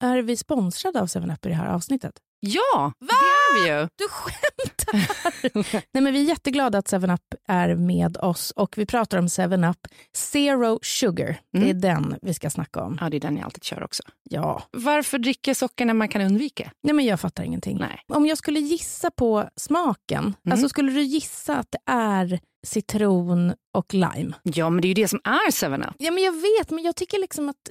Är 0.00 0.18
vi 0.22 0.36
sponsrade 0.36 1.00
av 1.00 1.06
7up 1.06 1.46
i 1.46 1.48
det 1.48 1.54
här 1.54 1.66
avsnittet? 1.74 2.12
Ja, 2.40 2.92
det 3.00 3.06
är 3.12 3.54
vi 3.54 3.68
ju. 3.68 3.88
Du 3.96 4.08
skämtar! 4.08 5.82
Nej, 5.92 6.02
men 6.02 6.12
vi 6.12 6.20
är 6.20 6.24
jätteglada 6.28 6.78
att 6.78 6.92
7up 6.92 7.34
är 7.48 7.74
med 7.74 8.16
oss 8.16 8.50
och 8.50 8.78
vi 8.78 8.86
pratar 8.86 9.18
om 9.18 9.26
7up 9.26 9.76
Zero 10.14 10.78
Sugar. 10.82 11.40
Det 11.52 11.70
är 11.70 11.74
den 11.74 12.16
vi 12.22 12.34
ska 12.34 12.50
snacka 12.50 12.82
om. 12.82 12.98
Ja, 13.00 13.10
det 13.10 13.16
är 13.16 13.20
den 13.20 13.36
jag 13.36 13.44
alltid 13.44 13.64
kör 13.64 13.82
också. 13.82 14.02
Ja. 14.22 14.62
Varför 14.70 15.18
dricka 15.18 15.54
socker 15.54 15.84
när 15.84 15.94
man 15.94 16.08
kan 16.08 16.22
undvika? 16.22 16.70
Nej, 16.82 16.94
men 16.94 17.04
jag 17.04 17.20
fattar 17.20 17.44
ingenting. 17.44 17.76
Nej. 17.80 18.00
Om 18.08 18.26
jag 18.26 18.38
skulle 18.38 18.60
gissa 18.60 19.10
på 19.10 19.48
smaken, 19.56 20.34
alltså 20.50 20.68
skulle 20.68 20.92
du 20.92 21.02
gissa 21.02 21.56
att 21.56 21.70
det 21.70 21.92
är 21.92 22.40
citron 22.66 23.52
och 23.74 23.94
lime? 23.94 24.32
Ja, 24.42 24.70
men 24.70 24.82
det 24.82 24.86
är 24.86 24.90
ju 24.90 24.94
det 24.94 25.08
som 25.08 25.20
är 25.24 25.50
7up. 25.50 25.94
Ja, 25.98 26.10
men 26.10 26.22
jag 26.24 26.32
vet, 26.32 26.70
men 26.70 26.84
jag 26.84 26.96
tycker 26.96 27.18
liksom 27.20 27.48
att 27.48 27.70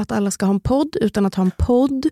att 0.00 0.12
alla 0.12 0.30
ska 0.30 0.46
ha 0.46 0.54
en 0.54 0.60
podd 0.60 0.96
utan 1.00 1.26
att 1.26 1.34
ha 1.34 1.42
en 1.42 1.50
podd 1.58 2.06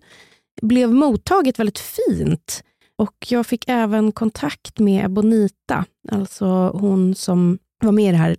blev 0.61 0.93
mottaget 0.93 1.59
väldigt 1.59 1.79
fint. 1.79 2.63
Och 2.97 3.15
jag 3.29 3.45
fick 3.45 3.63
även 3.67 4.11
kontakt 4.11 4.79
med 4.79 5.11
Bonita, 5.11 5.85
alltså 6.11 6.45
hon 6.73 7.15
som 7.15 7.59
var 7.83 7.91
med 7.91 8.09
i 8.09 8.11
det 8.11 8.17
här 8.17 8.35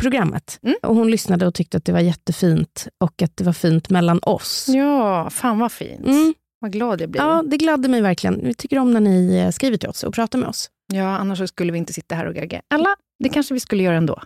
programmet. 0.00 0.58
Mm. 0.62 0.76
Och 0.82 0.94
hon 0.94 1.10
lyssnade 1.10 1.46
och 1.46 1.54
tyckte 1.54 1.76
att 1.76 1.84
det 1.84 1.92
var 1.92 2.00
jättefint 2.00 2.88
och 2.98 3.22
att 3.22 3.36
det 3.36 3.44
var 3.44 3.52
fint 3.52 3.90
mellan 3.90 4.20
oss. 4.22 4.66
Ja, 4.68 5.30
fan 5.30 5.58
vad 5.58 5.72
fint. 5.72 6.06
Mm. 6.06 6.34
Vad 6.60 6.72
glad 6.72 7.00
jag 7.00 7.10
blir. 7.10 7.22
Ja, 7.22 7.42
det 7.46 7.56
gladde 7.56 7.88
mig 7.88 8.00
verkligen. 8.00 8.40
Vi 8.44 8.54
tycker 8.54 8.78
om 8.78 8.92
när 8.92 9.00
ni 9.00 9.36
eh, 9.36 9.50
skriver 9.50 9.76
till 9.76 9.88
oss 9.88 10.02
och 10.02 10.14
pratar 10.14 10.38
med 10.38 10.48
oss. 10.48 10.70
Ja, 10.92 11.16
annars 11.16 11.48
skulle 11.48 11.72
vi 11.72 11.78
inte 11.78 11.92
sitta 11.92 12.14
här 12.14 12.26
och 12.26 12.34
gagga. 12.34 12.62
Alla, 12.74 12.96
det 13.18 13.28
kanske 13.28 13.54
vi 13.54 13.60
skulle 13.60 13.82
göra 13.82 13.96
ändå. 13.96 14.22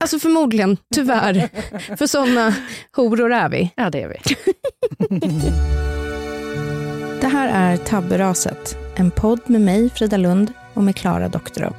Alltså 0.00 0.18
förmodligen, 0.18 0.76
tyvärr. 0.94 1.48
För 1.96 2.06
sådana 2.06 2.54
horor 2.96 3.32
är 3.32 3.48
vi. 3.48 3.70
Ja, 3.76 3.90
det 3.90 4.02
är 4.02 4.08
vi. 4.08 4.18
Det 7.20 7.26
här 7.26 7.72
är 7.72 7.76
Tabberaset, 7.76 8.76
en 8.96 9.10
podd 9.10 9.40
med 9.46 9.60
mig, 9.60 9.90
Frida 9.90 10.16
Lund, 10.16 10.52
och 10.74 10.84
med 10.84 10.96
Klara 10.96 11.28
Doktorow. 11.28 11.74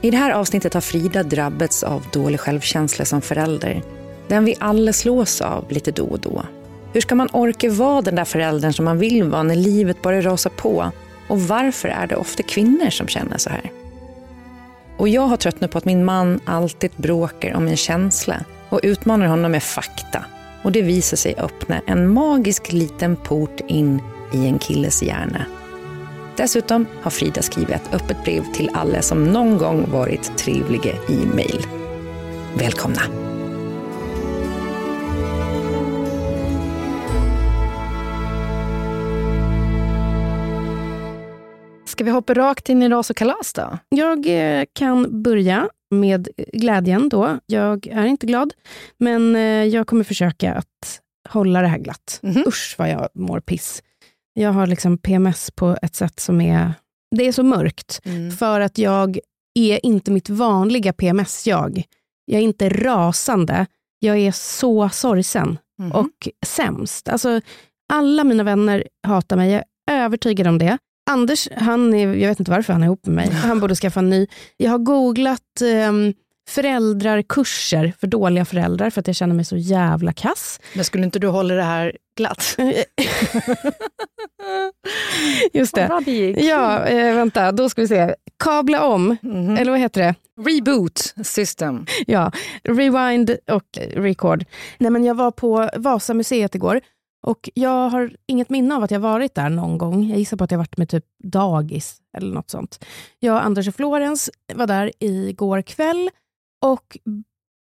I 0.00 0.10
det 0.10 0.16
här 0.16 0.30
avsnittet 0.30 0.74
har 0.74 0.80
Frida 0.80 1.22
drabbats 1.22 1.82
av 1.82 2.02
dålig 2.12 2.40
självkänsla 2.40 3.04
som 3.04 3.20
förälder. 3.22 3.82
Den 4.28 4.44
vi 4.44 4.54
alla 4.60 4.92
slås 4.92 5.40
av 5.40 5.72
lite 5.72 5.90
då 5.90 6.04
och 6.04 6.20
då. 6.20 6.46
Hur 6.92 7.00
ska 7.00 7.14
man 7.14 7.28
orka 7.32 7.70
vara 7.70 8.02
den 8.02 8.14
där 8.14 8.24
föräldern 8.24 8.72
som 8.72 8.84
man 8.84 8.98
vill 8.98 9.24
vara 9.24 9.42
när 9.42 9.56
livet 9.56 10.02
bara 10.02 10.22
rasar 10.22 10.50
på? 10.50 10.92
Och 11.28 11.42
varför 11.42 11.88
är 11.88 12.06
det 12.06 12.16
ofta 12.16 12.42
kvinnor 12.42 12.90
som 12.90 13.08
känner 13.08 13.38
så 13.38 13.50
här? 13.50 13.70
Och 14.98 15.08
jag 15.08 15.22
har 15.22 15.36
tröttnat 15.36 15.70
på 15.70 15.78
att 15.78 15.84
min 15.84 16.04
man 16.04 16.40
alltid 16.44 16.90
bråkar 16.96 17.54
om 17.54 17.68
en 17.68 17.76
känsla 17.76 18.44
och 18.68 18.80
utmanar 18.82 19.26
honom 19.26 19.52
med 19.52 19.62
fakta. 19.62 20.24
Och 20.62 20.72
det 20.72 20.82
visar 20.82 21.16
sig 21.16 21.34
öppna 21.38 21.80
en 21.86 22.12
magisk 22.12 22.72
liten 22.72 23.16
port 23.16 23.60
in 23.66 24.02
i 24.34 24.46
en 24.46 24.58
killes 24.58 25.02
hjärna. 25.02 25.44
Dessutom 26.36 26.86
har 27.02 27.10
Frida 27.10 27.42
skrivit 27.42 27.74
ett 27.74 27.94
öppet 27.94 28.24
brev 28.24 28.52
till 28.54 28.70
alla 28.74 29.02
som 29.02 29.24
någon 29.24 29.58
gång 29.58 29.90
varit 29.90 30.38
trevliga 30.38 30.92
i 31.08 31.26
mejl. 31.34 31.66
Välkomna! 32.54 33.27
Ska 41.98 42.04
vi 42.04 42.10
hoppa 42.10 42.34
rakt 42.34 42.68
in 42.68 42.82
i 42.82 42.88
ras 42.88 43.10
och 43.10 43.16
kalas 43.16 43.52
då? 43.52 43.78
Jag 43.88 44.26
eh, 44.58 44.64
kan 44.72 45.22
börja 45.22 45.68
med 45.90 46.28
glädjen 46.52 47.08
då. 47.08 47.38
Jag 47.46 47.86
är 47.86 48.06
inte 48.06 48.26
glad, 48.26 48.52
men 48.98 49.36
eh, 49.36 49.42
jag 49.64 49.86
kommer 49.86 50.04
försöka 50.04 50.54
att 50.54 51.00
hålla 51.28 51.60
det 51.62 51.68
här 51.68 51.78
glatt. 51.78 52.18
Mhm. 52.22 52.44
Usch 52.46 52.74
vad 52.78 52.90
jag 52.90 53.08
mår 53.14 53.40
piss. 53.40 53.82
Jag 54.34 54.52
har 54.52 54.66
liksom 54.66 54.98
PMS 54.98 55.50
på 55.50 55.76
ett 55.82 55.94
sätt 55.94 56.20
som 56.20 56.40
är... 56.40 56.72
Det 57.16 57.26
är 57.26 57.32
så 57.32 57.42
mörkt, 57.42 58.00
för 58.38 58.60
att 58.60 58.78
jag 58.78 59.18
är 59.54 59.86
inte 59.86 60.10
mitt 60.10 60.28
vanliga 60.28 60.92
PMS-jag. 60.92 61.82
Jag 62.24 62.38
är 62.40 62.44
inte 62.44 62.68
rasande. 62.68 63.66
Jag 63.98 64.18
är 64.18 64.32
så 64.32 64.88
sorgsen 64.88 65.58
Mhm. 65.78 65.92
och 65.92 66.28
sämst. 66.46 67.08
Alltså, 67.08 67.40
alla 67.92 68.24
mina 68.24 68.42
vänner 68.42 68.84
hatar 69.06 69.36
mig, 69.36 69.50
jag 69.52 69.62
är 69.90 70.04
övertygad 70.04 70.46
om 70.46 70.58
det. 70.58 70.78
Anders, 71.08 71.48
han 71.56 71.94
är, 71.94 72.14
jag 72.14 72.28
vet 72.28 72.38
inte 72.40 72.50
varför 72.50 72.72
han 72.72 72.82
är 72.82 72.86
ihop 72.86 73.06
med 73.06 73.14
mig. 73.14 73.30
Han 73.30 73.60
borde 73.60 73.74
skaffa 73.74 74.00
en 74.00 74.10
ny. 74.10 74.26
Jag 74.56 74.70
har 74.70 74.78
googlat 74.78 75.40
um, 75.88 76.14
föräldrarkurser 76.50 77.92
för 78.00 78.06
dåliga 78.06 78.44
föräldrar 78.44 78.90
för 78.90 79.00
att 79.00 79.06
jag 79.06 79.16
känner 79.16 79.34
mig 79.34 79.44
så 79.44 79.56
jävla 79.56 80.12
kass. 80.12 80.60
Men 80.74 80.84
skulle 80.84 81.04
inte 81.04 81.18
du 81.18 81.26
hålla 81.26 81.54
det 81.54 81.62
här 81.62 81.96
glatt? 82.16 82.56
Just 85.52 85.74
det. 85.74 85.86
bra 85.86 86.00
det 86.04 86.12
gick. 86.12 86.38
Ja, 86.42 86.84
eh, 86.86 87.14
vänta, 87.14 87.52
då 87.52 87.68
ska 87.68 87.82
vi 87.82 87.88
se. 87.88 88.14
Kabla 88.44 88.84
om, 88.84 89.16
Mhm. 89.22 89.56
eller 89.56 89.70
vad 89.70 89.80
heter 89.80 90.00
det? 90.02 90.14
Reboot 90.50 91.14
system. 91.24 91.86
Ja, 92.06 92.32
rewind 92.64 93.30
och 93.50 93.78
record. 93.96 94.44
Nej, 94.78 94.90
men 94.90 95.04
jag 95.04 95.14
var 95.14 95.30
på 95.30 95.70
Vasamuseet 95.76 96.54
igår 96.54 96.80
och 97.28 97.50
jag 97.54 97.88
har 97.88 98.16
inget 98.26 98.50
minne 98.50 98.74
av 98.74 98.82
att 98.82 98.90
jag 98.90 99.00
varit 99.00 99.34
där 99.34 99.48
någon 99.48 99.78
gång. 99.78 100.08
Jag 100.08 100.18
gissar 100.18 100.36
på 100.36 100.44
att 100.44 100.50
jag 100.50 100.58
varit 100.58 100.76
med 100.76 100.88
typ 100.88 101.04
dagis 101.24 102.00
eller 102.16 102.34
något 102.34 102.50
sånt. 102.50 102.84
Jag, 103.18 103.42
Anders 103.42 103.68
och 103.68 103.74
Florens 103.74 104.30
var 104.54 104.66
där 104.66 104.92
igår 104.98 105.62
kväll 105.62 106.10
och 106.64 106.98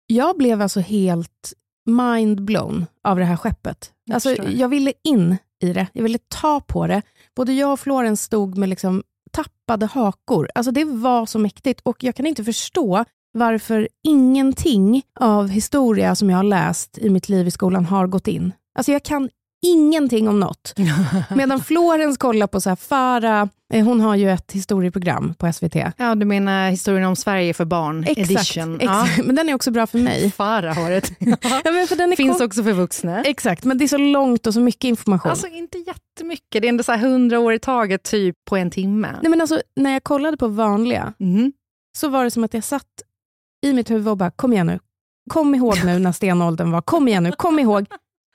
jag 0.06 0.36
blev 0.36 0.62
alltså 0.62 0.80
helt 0.80 1.52
mind-blown 1.90 2.86
av 3.04 3.18
det 3.18 3.24
här 3.24 3.36
skeppet. 3.36 3.92
Jag 4.04 4.14
Alltså, 4.14 4.34
jag 4.34 4.68
ville 4.68 4.92
in 5.04 5.36
i 5.62 5.72
det, 5.72 5.86
jag 5.92 6.02
ville 6.02 6.18
ta 6.28 6.60
på 6.60 6.86
det. 6.86 7.02
Både 7.36 7.52
jag 7.52 7.72
och 7.72 7.80
Florens 7.80 8.22
stod 8.22 8.58
med 8.58 8.68
liksom 8.68 9.02
tappade 9.30 9.86
hakor. 9.86 10.48
Alltså 10.54 10.72
det 10.72 10.84
var 10.84 11.26
så 11.26 11.38
mäktigt 11.38 11.80
och 11.80 12.04
jag 12.04 12.14
kan 12.14 12.26
inte 12.26 12.44
förstå 12.44 13.04
varför 13.32 13.88
ingenting 14.04 15.02
av 15.20 15.48
historia 15.48 16.14
som 16.14 16.30
jag 16.30 16.36
har 16.36 16.44
läst 16.44 16.98
i 16.98 17.10
mitt 17.10 17.28
liv 17.28 17.46
i 17.46 17.50
skolan 17.50 17.84
har 17.84 18.06
gått 18.06 18.28
in. 18.28 18.52
Alltså 18.78 18.92
jag 18.92 19.02
kan 19.02 19.30
ingenting 19.64 20.28
om 20.28 20.40
något. 20.40 20.74
Medan 21.30 21.60
Florens 21.60 22.16
kollar 22.18 22.46
på 22.46 22.60
så 22.60 22.68
här 22.68 22.76
Farah, 22.76 23.48
eh, 23.74 23.84
hon 23.84 24.00
har 24.00 24.16
ju 24.16 24.30
ett 24.30 24.52
historieprogram 24.52 25.34
på 25.34 25.52
SVT. 25.52 25.76
Ja, 25.96 26.14
du 26.14 26.26
menar 26.26 26.70
historien 26.70 27.04
om 27.08 27.16
Sverige 27.16 27.54
för 27.54 27.64
barn, 27.64 28.04
Exakt, 28.08 28.30
edition. 28.30 28.80
exakt. 28.80 29.24
men 29.24 29.36
den 29.36 29.48
är 29.48 29.54
också 29.54 29.70
bra 29.70 29.86
för 29.86 29.98
mig. 29.98 30.30
Farah 30.30 30.74
har 30.76 30.90
ett. 30.90 31.10
Ja, 31.64 31.72
men 31.72 31.86
för 31.86 31.96
den 31.96 32.12
är 32.12 32.16
Finns 32.16 32.40
också 32.40 32.62
för 32.62 32.72
vuxna. 32.72 33.22
Exakt, 33.24 33.64
men 33.64 33.78
det 33.78 33.84
är 33.84 33.88
så 33.88 33.98
långt 33.98 34.46
och 34.46 34.54
så 34.54 34.60
mycket 34.60 34.84
information. 34.84 35.30
Alltså 35.30 35.46
inte 35.46 35.78
jättemycket, 35.78 36.62
det 36.62 36.66
är 36.66 36.68
ändå 36.68 36.82
så 36.84 36.92
100 36.92 37.38
år 37.40 37.52
i 37.52 37.58
taget 37.58 38.02
typ 38.02 38.36
på 38.50 38.56
en 38.56 38.70
timme. 38.70 39.08
Nej, 39.22 39.30
men 39.30 39.40
alltså, 39.40 39.62
när 39.76 39.92
jag 39.92 40.04
kollade 40.04 40.36
på 40.36 40.48
vanliga 40.48 41.12
Mhm. 41.18 41.52
så 41.98 42.08
var 42.08 42.24
det 42.24 42.30
som 42.30 42.44
att 42.44 42.54
jag 42.54 42.64
satt 42.64 42.86
i 43.66 43.72
mitt 43.72 43.90
huvud 43.90 44.08
och 44.08 44.16
bara, 44.16 44.30
kom 44.30 44.52
igen 44.52 44.66
nu. 44.66 44.78
Kom 45.30 45.54
ihåg 45.54 45.84
nu 45.84 45.98
när 45.98 46.12
stenåldern 46.12 46.70
var. 46.70 46.82
Kom 46.82 47.08
igen 47.08 47.22
nu, 47.22 47.32
kom 47.32 47.58
ihåg. 47.58 47.86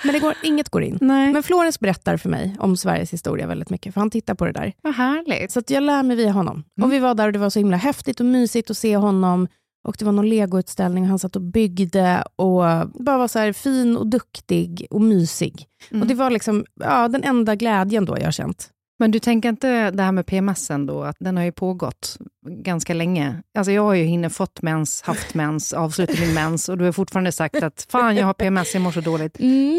Men 0.04 0.14
det 0.14 0.20
går, 0.20 0.34
inget 0.44 0.70
går 0.70 0.84
in. 0.84 0.98
Nej, 1.02 1.34
Men 1.34 1.44
Florens 1.44 1.80
berättar 1.80 2.18
för 2.18 2.30
mig 2.30 2.56
om 2.60 2.78
Sveriges 2.78 3.14
historia 3.14 3.48
väldigt 3.48 3.70
mycket, 3.70 3.94
för 3.94 4.02
han 4.02 4.10
tittar 4.10 4.36
på 4.36 4.46
det 4.46 4.52
där. 4.52 4.74
vad 4.82 4.96
härligt. 4.96 5.52
Så 5.52 5.60
att 5.60 5.70
jag 5.70 5.84
lär 5.84 6.04
mig 6.04 6.18
via 6.18 6.32
honom. 6.32 6.64
Mm. 6.78 6.88
Och 6.90 6.94
Vi 6.94 7.00
var 7.00 7.14
där 7.16 7.26
och 7.28 7.34
det 7.34 7.40
var 7.40 7.50
så 7.50 7.60
himla 7.60 7.78
häftigt 7.78 8.20
och 8.20 8.26
mysigt 8.26 8.70
att 8.70 8.78
se 8.78 8.98
honom. 8.98 9.48
Och 9.88 9.96
Det 10.00 10.06
var 10.06 10.12
någon 10.12 10.30
legoutställning 10.30 11.04
och 11.04 11.10
han 11.10 11.20
satt 11.20 11.36
och 11.36 11.42
byggde 11.42 12.24
och 12.36 12.64
bara 13.04 13.18
var 13.18 13.28
så 13.28 13.40
här 13.40 13.54
fin 13.54 13.98
och 13.98 14.08
duktig 14.08 14.88
och 14.90 15.02
mysig. 15.02 15.66
Mm. 15.92 16.02
Och 16.02 16.08
Det 16.08 16.14
var 16.14 16.30
liksom 16.30 16.66
ja, 16.80 17.08
den 17.08 17.24
enda 17.24 17.56
glädjen 17.56 18.06
då 18.06 18.18
jag 18.18 18.26
har 18.26 18.32
känt. 18.32 18.70
Men 19.00 19.12
du 19.12 19.20
tänker 19.20 19.50
inte 19.50 19.92
det 19.92 20.04
här 20.04 20.12
med 20.12 20.26
PMS 20.26 20.72
då, 20.88 21.04
att 21.04 21.16
den 21.20 21.38
har 21.38 21.44
ju 21.44 21.52
pågått 21.52 22.18
ganska 22.46 22.94
länge. 22.94 23.44
Alltså 23.58 23.72
jag 23.72 23.82
har 23.82 23.94
ju 23.94 24.04
hinner 24.04 24.30
fått 24.30 24.62
mens, 24.62 25.02
haft 25.02 25.34
mens, 25.34 25.74
avslutat 25.74 26.20
min 26.20 26.34
mens 26.34 26.70
och 26.70 26.78
du 26.78 26.86
har 26.86 26.92
fortfarande 26.92 27.32
sagt 27.32 27.64
att 27.64 27.88
fan 27.90 28.16
jag 28.16 28.26
har 28.26 28.34
PMS, 28.34 28.74
jag 28.74 28.84
mår 28.84 28.92
så 28.92 29.02
dåligt. 29.02 29.36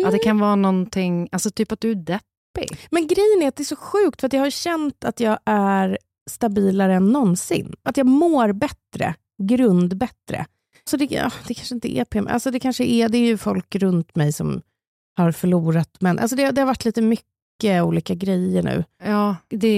Att 0.06 0.12
det 0.12 0.18
kan 0.18 0.38
vara 0.38 0.56
någonting, 0.56 1.28
alltså 1.32 1.50
typ 1.50 1.72
att 1.72 1.80
du 1.80 1.90
är 1.90 1.94
deppig. 1.94 2.78
Men 2.90 3.06
grejen 3.06 3.42
är 3.42 3.48
att 3.48 3.56
det 3.56 3.62
är 3.62 3.64
så 3.64 3.76
sjukt, 3.76 4.20
för 4.20 4.26
att 4.26 4.32
jag 4.32 4.40
har 4.40 4.50
känt 4.50 5.04
att 5.04 5.20
jag 5.20 5.38
är 5.44 5.98
stabilare 6.30 6.94
än 6.94 7.12
någonsin. 7.12 7.74
Att 7.82 7.96
jag 7.96 8.06
mår 8.06 8.52
bättre, 8.52 9.14
grundbättre. 9.42 10.46
Så 10.84 10.96
det, 10.96 11.04
ja, 11.04 11.30
det 11.48 11.54
kanske 11.54 11.74
inte 11.74 11.96
är 11.98 12.04
PM. 12.04 12.26
Alltså 12.26 12.50
det 12.50 12.60
kanske 12.60 12.84
är, 12.84 13.08
det 13.08 13.18
är 13.18 13.26
ju 13.26 13.38
folk 13.38 13.76
runt 13.76 14.16
mig 14.16 14.32
som 14.32 14.62
har 15.16 15.32
förlorat, 15.32 15.96
men 16.00 16.18
alltså 16.18 16.36
det, 16.36 16.50
det 16.50 16.60
har 16.60 16.66
varit 16.66 16.84
lite 16.84 17.02
mycket 17.02 17.26
olika 17.64 18.14
grejer 18.14 18.62
nu. 18.62 18.84
Ja, 19.04 19.36
det 19.48 19.68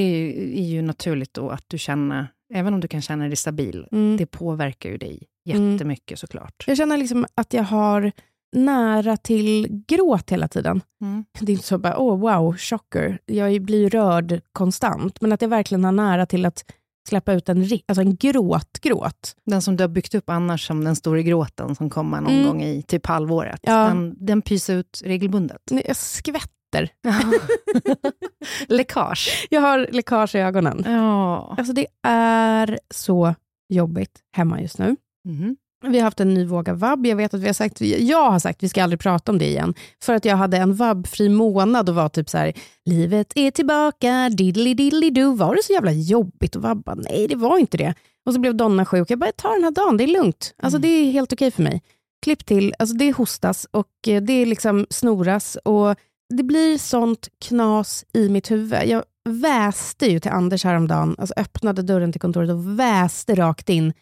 är 0.58 0.62
ju 0.64 0.82
naturligt 0.82 1.34
då 1.34 1.50
att 1.50 1.64
du 1.66 1.78
känner, 1.78 2.26
även 2.54 2.74
om 2.74 2.80
du 2.80 2.88
kan 2.88 3.02
känna 3.02 3.26
dig 3.26 3.36
stabil, 3.36 3.86
Mm. 3.92 4.16
det 4.16 4.26
påverkar 4.26 4.90
ju 4.90 4.96
dig 4.96 5.22
Mm. 5.50 5.72
jättemycket 5.72 6.18
såklart. 6.18 6.64
Jag 6.66 6.76
känner 6.76 6.96
liksom 6.96 7.26
att 7.34 7.52
jag 7.52 7.62
har 7.62 8.12
nära 8.56 9.16
till 9.16 9.82
gråt 9.88 10.30
hela 10.30 10.48
tiden. 10.48 10.80
Mm. 11.00 11.24
Det 11.40 11.52
är 11.52 11.54
inte 11.54 11.66
så 11.66 11.78
bara, 11.78 11.98
åh 11.98 12.18
wow, 12.20 12.56
chocker. 12.56 13.18
Jag 13.26 13.62
blir 13.62 13.90
rörd 13.90 14.40
konstant, 14.52 15.20
men 15.20 15.32
att 15.32 15.42
jag 15.42 15.48
verkligen 15.48 15.84
har 15.84 15.92
nära 15.92 16.26
till 16.26 16.46
att 16.46 16.64
släppa 17.08 17.32
ut 17.32 17.48
en, 17.48 17.68
alltså 17.86 18.00
en 18.02 18.16
gråt-gråt. 18.16 19.36
Den 19.46 19.62
som 19.62 19.76
du 19.76 19.84
har 19.84 19.88
byggt 19.88 20.14
upp 20.14 20.30
annars 20.30 20.66
som 20.66 20.84
den 20.84 20.96
stora 20.96 21.22
gråten 21.22 21.74
som 21.74 21.90
kommer 21.90 22.20
någon 22.20 22.32
Mm. 22.32 22.46
gång 22.46 22.62
i 22.62 22.82
typ 22.82 23.06
halvåret. 23.06 23.60
Ja. 23.62 23.86
Den, 23.88 24.16
den 24.26 24.42
pyser 24.42 24.74
ut 24.76 25.02
regelbundet. 25.04 25.62
Jag 25.86 25.96
skvätter. 25.96 26.48
Läckage. 28.68 29.46
Jag 29.50 29.60
har 29.60 29.88
läckage 29.92 30.34
i 30.34 30.38
ögonen. 30.38 30.82
Ja. 30.86 31.54
Alltså 31.58 31.72
det 31.72 31.86
är 32.06 32.78
så 32.90 33.34
jobbigt 33.68 34.20
hemma 34.36 34.60
just 34.60 34.78
nu. 34.78 34.96
Mhm. 35.28 35.56
Vi 35.84 35.98
har 35.98 36.04
haft 36.04 36.20
en 36.20 36.34
ny 36.34 36.44
våg 36.44 36.68
av 36.68 36.78
vab. 36.78 37.06
Jag 37.06 37.16
vet 37.16 37.34
att 37.34 37.40
vi 37.40 37.46
har 37.46 37.52
sagt, 37.54 37.80
jag 37.80 38.30
har 38.30 38.38
sagt 38.38 38.58
att 38.58 38.62
vi 38.62 38.68
ska 38.68 38.82
aldrig 38.82 39.00
prata 39.00 39.32
om 39.32 39.38
det 39.38 39.46
igen. 39.46 39.74
För 40.02 40.14
att 40.14 40.24
jag 40.24 40.36
hade 40.36 40.56
en 40.56 40.74
vabbfri 40.74 41.28
månad 41.28 41.88
och 41.88 41.94
var 41.94 42.08
typ 42.08 42.28
så 42.30 42.38
här, 42.38 42.52
livet 42.84 43.32
är 43.34 43.50
tillbaka, 43.50 44.30
diddly 44.32 44.74
diddly 44.74 45.10
do. 45.10 45.34
Var 45.34 45.54
det 45.54 45.62
så 45.62 45.72
jävla 45.72 45.92
jobbigt 45.92 46.56
att 46.56 46.62
vabba? 46.62 46.94
Nej, 46.94 47.26
det 47.28 47.36
var 47.36 47.58
inte 47.58 47.76
det. 47.76 47.94
Och 48.26 48.34
så 48.34 48.40
blev 48.40 48.54
Donna 48.54 48.84
sjuk. 48.84 49.10
Jag 49.10 49.18
bara, 49.18 49.32
ta 49.32 49.48
den 49.48 49.64
här 49.64 49.70
dagen, 49.70 49.96
det 49.96 50.04
är 50.04 50.08
lugnt. 50.08 50.54
Alltså 50.62 50.78
det 50.78 50.88
är 50.88 51.12
helt 51.12 51.32
okej 51.32 51.50
för 51.50 51.62
mig. 51.62 51.82
Klipp 52.22 52.46
till, 52.46 52.74
alltså 52.78 52.96
det 52.96 53.12
hostas 53.12 53.66
och 53.70 54.08
eh, 54.08 54.22
det 54.22 54.46
liksom 54.46 54.86
snoras 54.90 55.56
och 55.64 55.96
det 56.36 56.42
blir 56.42 56.78
sånt 56.78 57.28
knas 57.38 58.04
i 58.12 58.28
mitt 58.28 58.50
huvud. 58.50 58.86
Jag 58.86 59.04
väste 59.24 60.06
ju 60.06 60.20
till 60.20 60.30
Anders 60.30 60.64
häromdagen, 60.64 61.16
alltså 61.18 61.34
öppnade 61.36 61.82
dörren 61.82 62.12
till 62.12 62.20
kontoret 62.20 62.50
och 62.50 62.78
väste 62.78 63.34
rakt 63.34 63.68
in. 63.68 63.92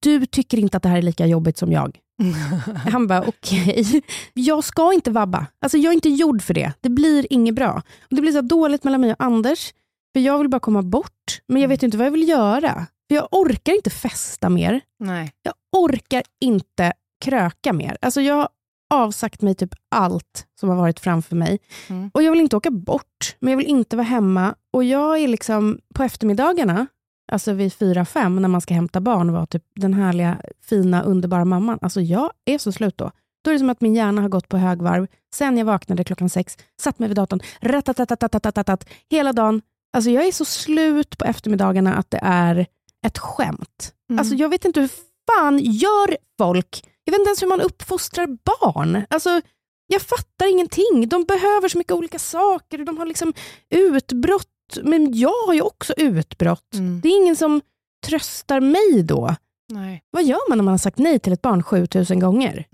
Du 0.00 0.26
tycker 0.26 0.58
inte 0.58 0.76
att 0.76 0.82
det 0.82 0.88
här 0.88 0.98
är 0.98 1.02
lika 1.02 1.26
jobbigt 1.26 1.56
som 1.58 1.72
jag. 1.72 1.98
Han 2.92 3.06
bara, 3.06 3.22
okej. 3.22 4.02
Jag 4.32 4.64
ska 4.64 4.92
inte 4.92 5.10
vabba. 5.10 5.46
Alltså, 5.60 5.78
jag 5.78 5.90
är 5.90 5.94
inte 5.94 6.08
gjord 6.08 6.42
för 6.42 6.54
det. 6.54 6.72
Det 6.80 6.88
blir 6.88 7.26
inget 7.30 7.54
bra. 7.54 7.82
Och 8.10 8.16
det 8.16 8.22
blir 8.22 8.32
så 8.32 8.40
dåligt 8.40 8.84
mellan 8.84 9.00
mig 9.00 9.10
och 9.10 9.22
Anders, 9.22 9.72
för 10.12 10.20
jag 10.20 10.38
vill 10.38 10.48
bara 10.48 10.60
komma 10.60 10.82
bort. 10.82 11.40
Men 11.46 11.62
jag 11.62 11.68
vet 11.68 11.82
inte 11.82 11.96
vad 11.96 12.06
jag 12.06 12.12
vill 12.12 12.28
göra. 12.28 12.86
För 13.08 13.14
Jag 13.14 13.28
orkar 13.30 13.72
inte 13.72 13.90
festa 13.90 14.48
mer. 14.48 14.80
Nej. 14.98 15.32
Jag 15.42 15.54
orkar 15.72 16.22
inte 16.40 16.92
kröka 17.24 17.72
mer. 17.72 17.96
Alltså, 18.00 18.20
jag 18.20 18.48
avsagt 18.90 19.42
mig 19.42 19.54
typ 19.54 19.74
allt 19.88 20.46
som 20.60 20.68
har 20.68 20.76
varit 20.76 21.00
framför 21.00 21.36
mig. 21.36 21.58
Mm. 21.88 22.10
Och 22.14 22.22
Jag 22.22 22.30
vill 22.30 22.40
inte 22.40 22.56
åka 22.56 22.70
bort, 22.70 23.36
men 23.40 23.50
jag 23.50 23.58
vill 23.58 23.66
inte 23.66 23.96
vara 23.96 24.06
hemma. 24.06 24.54
Och 24.70 24.84
Jag 24.84 25.18
är 25.18 25.28
liksom 25.28 25.78
på 25.94 26.02
eftermiddagarna, 26.02 26.86
alltså 27.32 27.52
vid 27.52 27.72
fyra 27.72 28.04
fem 28.04 28.36
när 28.42 28.48
man 28.48 28.60
ska 28.60 28.74
hämta 28.74 29.00
barn 29.00 29.28
och 29.28 29.34
vara 29.34 29.46
typ 29.46 29.64
den 29.74 29.94
härliga, 29.94 30.40
fina, 30.62 31.02
underbara 31.02 31.44
mamman. 31.44 31.78
Alltså 31.82 32.00
jag 32.00 32.30
är 32.44 32.58
så 32.58 32.72
slut 32.72 32.98
då. 32.98 33.10
Då 33.44 33.50
är 33.50 33.52
det 33.52 33.58
som 33.58 33.70
att 33.70 33.80
min 33.80 33.94
hjärna 33.94 34.22
har 34.22 34.28
gått 34.28 34.48
på 34.48 34.56
högvarv. 34.56 35.06
Sen 35.34 35.58
jag 35.58 35.64
vaknade 35.64 36.04
klockan 36.04 36.28
sex, 36.28 36.56
satt 36.80 36.98
mig 36.98 37.08
vid 37.08 37.16
datorn, 37.16 37.40
ratatatatatatat, 37.60 38.88
hela 39.10 39.32
dagen. 39.32 39.62
Alltså 39.92 40.10
jag 40.10 40.26
är 40.26 40.32
så 40.32 40.44
slut 40.44 41.18
på 41.18 41.24
eftermiddagarna 41.24 41.94
att 41.94 42.10
det 42.10 42.20
är 42.22 42.66
ett 43.06 43.18
skämt. 43.18 43.92
Mm. 44.10 44.18
Alltså 44.18 44.34
jag 44.34 44.48
vet 44.48 44.64
inte 44.64 44.80
hur 44.80 44.90
fan 45.30 45.58
gör 45.58 46.16
folk? 46.38 46.84
Jag 47.10 47.12
vet 47.12 47.20
inte 47.20 47.28
ens 47.28 47.42
hur 47.42 47.48
man 47.48 47.60
uppfostrar 47.60 48.26
barn. 48.26 49.06
Alltså 49.10 49.40
jag 49.86 50.02
fattar 50.02 50.50
ingenting. 50.50 51.08
De 51.08 51.24
behöver 51.24 51.68
så 51.68 51.78
mycket 51.78 51.92
olika 51.92 52.18
saker. 52.18 52.78
De 52.78 52.98
har 52.98 53.06
liksom 53.06 53.32
utbrott. 53.70 54.46
Men 54.82 55.14
jag 55.14 55.46
har 55.46 55.54
ju 55.54 55.60
också 55.60 55.94
utbrott. 55.96 56.74
Mm. 56.74 57.00
Det 57.00 57.08
är 57.08 57.22
ingen 57.22 57.36
som 57.36 57.60
tröstar 58.06 58.60
mig 58.60 59.02
då. 59.02 59.34
Nej. 59.72 60.02
Vad 60.10 60.24
gör 60.24 60.48
man 60.48 60.58
när 60.58 60.64
man 60.64 60.72
har 60.72 60.78
sagt 60.78 60.98
nej 60.98 61.18
till 61.18 61.32
ett 61.32 61.42
barn 61.42 61.62
7000 61.62 62.20
gånger? 62.20 62.66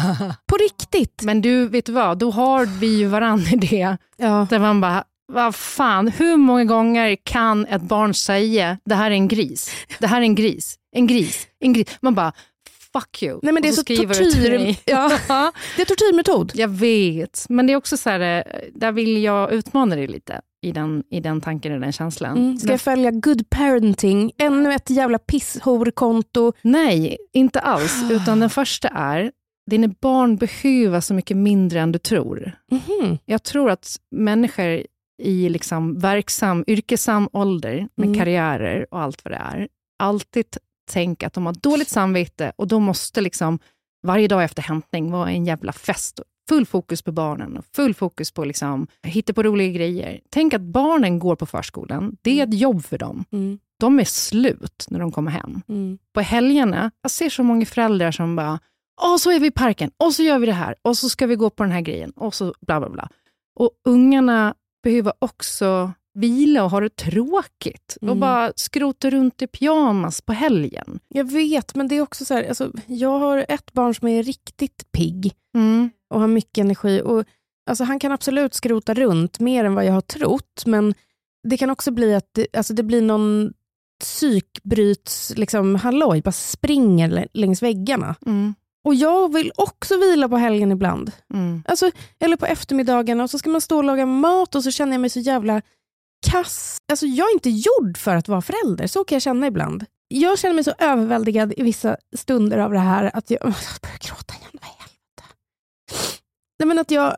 På 0.46 0.56
riktigt. 0.56 1.22
Men 1.22 1.40
du, 1.40 1.68
vet 1.68 1.86
du 1.86 1.92
vad? 1.92 2.18
Då 2.18 2.30
har 2.30 2.66
vi 2.66 2.98
ju 2.98 3.06
varann 3.06 3.40
i 3.40 3.56
det. 3.56 3.96
Ja. 4.16 4.46
Där 4.50 4.58
man 4.58 4.80
bara, 4.80 5.04
vad 5.32 5.54
fan, 5.54 6.08
hur 6.08 6.36
många 6.36 6.64
gånger 6.64 7.16
kan 7.24 7.66
ett 7.66 7.82
barn 7.82 8.14
säga 8.14 8.78
det 8.84 8.94
här 8.94 9.10
är 9.10 9.14
en 9.14 9.28
gris, 9.28 9.70
det 9.98 10.06
här 10.06 10.20
är 10.20 10.24
en 10.24 10.34
gris, 10.34 10.78
en 10.96 11.06
gris, 11.06 11.46
en 11.60 11.72
gris. 11.72 11.98
Man 12.00 12.14
bara, 12.14 12.32
fuck 12.98 13.22
you. 13.22 13.40
Nej, 13.42 13.52
men 13.52 13.62
det 13.62 13.68
är 13.68 13.72
så 13.72 13.82
tortyr. 13.82 14.76
Ja. 14.84 15.52
Det 15.76 15.82
är 15.82 15.86
tortyrmetod. 15.86 16.52
Jag 16.54 16.68
vet, 16.68 17.46
men 17.48 17.66
det 17.66 17.72
är 17.72 17.76
också 17.76 17.96
så 17.96 18.10
här, 18.10 18.20
eh, 18.20 18.42
där 18.74 18.92
vill 18.92 19.22
jag 19.22 19.52
utmana 19.52 19.96
dig 19.96 20.06
lite 20.06 20.40
i 20.62 20.72
den, 20.72 21.02
i 21.10 21.20
den 21.20 21.40
tanken 21.40 21.72
och 21.74 21.80
den 21.80 21.92
känslan. 21.92 22.36
Mm. 22.36 22.58
Ska 22.58 22.70
jag 22.70 22.80
följa 22.80 23.10
good 23.10 23.50
parenting? 23.50 24.32
Ännu 24.38 24.72
ett 24.72 24.90
jävla 24.90 25.18
pisshorkonto. 25.18 26.52
Nej, 26.62 27.16
inte 27.32 27.60
alls. 27.60 28.02
Utan 28.10 28.40
den 28.40 28.50
första 28.50 28.88
är, 28.88 29.32
dina 29.70 29.88
barn 30.00 30.36
behöver 30.36 31.00
så 31.00 31.14
mycket 31.14 31.36
mindre 31.36 31.80
än 31.80 31.92
du 31.92 31.98
tror. 31.98 32.52
Mhm. 32.70 33.18
Jag 33.24 33.42
tror 33.42 33.70
att 33.70 33.96
människor 34.10 34.82
i 35.22 35.48
liksom 35.48 35.98
verksam, 35.98 36.64
yrkesam 36.66 37.28
ålder 37.32 37.88
med 37.94 38.06
Mm. 38.06 38.18
karriärer 38.18 38.86
och 38.90 39.00
allt 39.00 39.24
vad 39.24 39.32
det 39.32 39.36
är, 39.38 39.68
alltid 39.98 40.46
tänker 40.86 41.26
att 41.26 41.32
de 41.32 41.46
har 41.46 41.52
dåligt 41.52 41.88
samvete 41.88 42.52
och 42.56 42.68
då 42.68 42.80
måste 42.80 43.20
liksom 43.20 43.58
varje 44.02 44.28
dag 44.28 44.44
efter 44.44 44.62
hämtning 44.62 45.10
vara 45.10 45.30
en 45.30 45.46
jävla 45.46 45.72
fest. 45.72 46.20
Full 46.48 46.66
fokus 46.66 47.02
på 47.02 47.12
barnen 47.12 47.56
och 47.56 47.64
full 47.72 47.94
fokus 47.94 48.32
på 48.32 48.44
liksom, 48.44 48.86
hitta 49.02 49.32
på 49.32 49.42
roliga 49.42 49.72
grejer. 49.72 50.20
Tänk 50.30 50.54
att 50.54 50.60
barnen 50.60 51.18
går 51.18 51.36
på 51.36 51.46
förskolan. 51.46 52.16
Det 52.22 52.40
är 52.40 52.46
ett 52.46 52.54
jobb 52.54 52.84
för 52.84 52.98
dem. 52.98 53.24
Mm. 53.32 53.58
De 53.80 54.00
är 54.00 54.04
slut 54.04 54.86
när 54.88 54.98
de 54.98 55.12
kommer 55.12 55.30
hem. 55.30 55.62
Mm. 55.68 55.98
På 56.12 56.20
helgerna, 56.20 56.90
jag 57.02 57.10
ser 57.10 57.30
så 57.30 57.42
många 57.42 57.66
föräldrar 57.66 58.10
som 58.10 58.36
bara, 58.36 58.60
åh 59.02 59.16
så 59.16 59.30
är 59.30 59.40
vi 59.40 59.46
i 59.46 59.50
parken, 59.50 59.90
och 59.96 60.14
så 60.14 60.22
gör 60.22 60.38
vi 60.38 60.46
det 60.46 60.52
här, 60.52 60.74
och 60.82 60.98
så 60.98 61.08
ska 61.08 61.26
vi 61.26 61.36
gå 61.36 61.50
på 61.50 61.62
den 61.62 61.72
här 61.72 61.80
grejen, 61.80 62.10
och 62.10 62.34
så 62.34 62.54
bla 62.60 62.80
bla 62.80 62.90
bla. 62.90 63.08
Och 63.56 63.70
ungarna 63.84 64.54
behöver 64.82 65.12
också 65.18 65.92
vila 66.14 66.64
och 66.64 66.70
ha 66.70 66.80
det 66.80 66.96
tråkigt. 66.96 67.96
Och 68.00 68.06
Mm. 68.08 68.20
bara 68.20 68.52
skrota 68.56 69.10
runt 69.10 69.42
i 69.42 69.46
pyjamas 69.46 70.20
på 70.20 70.32
helgen. 70.32 70.98
Jag 71.08 71.30
vet, 71.32 71.74
men 71.74 71.88
det 71.88 71.94
är 71.96 72.00
också 72.00 72.24
så 72.24 72.34
här, 72.34 72.48
alltså, 72.48 72.70
jag 72.86 73.18
har 73.18 73.46
ett 73.48 73.72
barn 73.72 73.94
som 73.94 74.08
är 74.08 74.22
riktigt 74.22 74.92
pigg 74.92 75.32
Mm. 75.54 75.90
och 76.10 76.20
har 76.20 76.28
mycket 76.28 76.58
energi. 76.64 77.02
Och, 77.04 77.24
alltså, 77.70 77.84
han 77.84 77.98
kan 77.98 78.12
absolut 78.12 78.54
skrota 78.54 78.94
runt 78.94 79.40
mer 79.40 79.64
än 79.64 79.74
vad 79.74 79.84
jag 79.84 79.92
har 79.92 80.00
trott, 80.00 80.62
men 80.66 80.94
det 81.48 81.56
kan 81.56 81.70
också 81.70 81.90
bli 81.90 82.14
att 82.14 82.28
det, 82.32 82.46
alltså, 82.56 82.74
det 82.74 82.82
blir 82.82 83.02
någon 83.02 83.52
psykbryts, 84.00 85.32
liksom, 85.36 85.74
halloj, 85.74 86.22
bara 86.22 86.32
springer 86.32 87.08
lä- 87.08 87.28
längs 87.32 87.62
väggarna. 87.62 88.14
Mm. 88.26 88.54
Och 88.84 88.94
jag 88.94 89.32
vill 89.32 89.52
också 89.56 89.96
vila 89.98 90.28
på 90.28 90.36
helgen 90.36 90.72
ibland. 90.72 91.12
Mm. 91.34 91.62
Alltså, 91.68 91.90
eller 92.18 92.36
på 92.36 92.46
eftermiddagarna 92.46 93.22
och 93.24 93.30
så 93.30 93.38
ska 93.38 93.50
man 93.50 93.60
stå 93.60 93.76
och 93.76 93.84
laga 93.84 94.06
mat 94.06 94.54
och 94.54 94.64
så 94.64 94.70
känner 94.70 94.92
jag 94.92 95.00
mig 95.00 95.10
så 95.10 95.20
jävla 95.20 95.62
kass. 96.30 96.78
Alltså, 96.92 97.06
jag 97.06 97.28
är 97.30 97.34
inte 97.34 97.50
gjord 97.50 97.98
för 97.98 98.16
att 98.16 98.28
vara 98.28 98.42
förälder, 98.42 98.86
så 98.86 99.04
kan 99.04 99.16
jag 99.16 99.22
känna 99.22 99.46
ibland. 99.46 99.84
Jag 100.08 100.38
känner 100.38 100.54
mig 100.54 100.64
så 100.64 100.72
överväldigad 100.78 101.54
i 101.56 101.62
vissa 101.62 101.96
stunder 102.16 102.58
av 102.58 102.72
det 102.72 102.78
här 102.78 103.10
att 103.14 103.30
jag, 103.30 103.40
jag 103.42 103.52
börjar 103.82 103.98
gråta 104.08 104.34
igen. 104.34 104.50
Vad 104.52 104.62
helvete? 104.64 105.34
Nej, 106.58 106.66
men 106.68 106.78
att 106.78 106.90
jag 106.90 107.16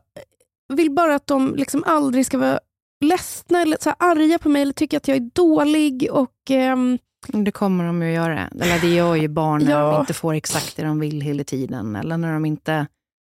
vill 0.72 0.90
bara 0.90 1.14
att 1.14 1.26
de 1.26 1.54
liksom 1.54 1.84
aldrig 1.86 2.26
ska 2.26 2.38
vara 2.38 2.60
ledsna 3.04 3.62
eller 3.62 3.76
så 3.80 3.88
här 3.88 3.96
arga 3.98 4.38
på 4.38 4.48
mig 4.48 4.62
eller 4.62 4.72
tycka 4.72 4.96
att 4.96 5.08
jag 5.08 5.16
är 5.16 5.30
dålig. 5.34 6.08
och 6.10 6.50
ehm, 6.50 6.98
Det 7.26 7.50
kommer 7.50 7.84
de 7.84 8.02
ju 8.02 8.08
att 8.08 8.14
göra. 8.14 8.48
Eller 8.60 8.80
det 8.80 8.88
gör 8.94 9.14
ju 9.14 9.28
barn 9.28 9.64
när 9.64 9.70
Ja. 9.80 9.92
de 9.92 10.00
inte 10.00 10.14
får 10.14 10.34
exakt 10.34 10.76
det 10.76 10.82
de 10.82 11.00
vill 11.00 11.20
hela 11.20 11.44
tiden. 11.44 11.96
Eller 11.96 12.16
när 12.16 12.32
de 12.32 12.44
inte... 12.44 12.86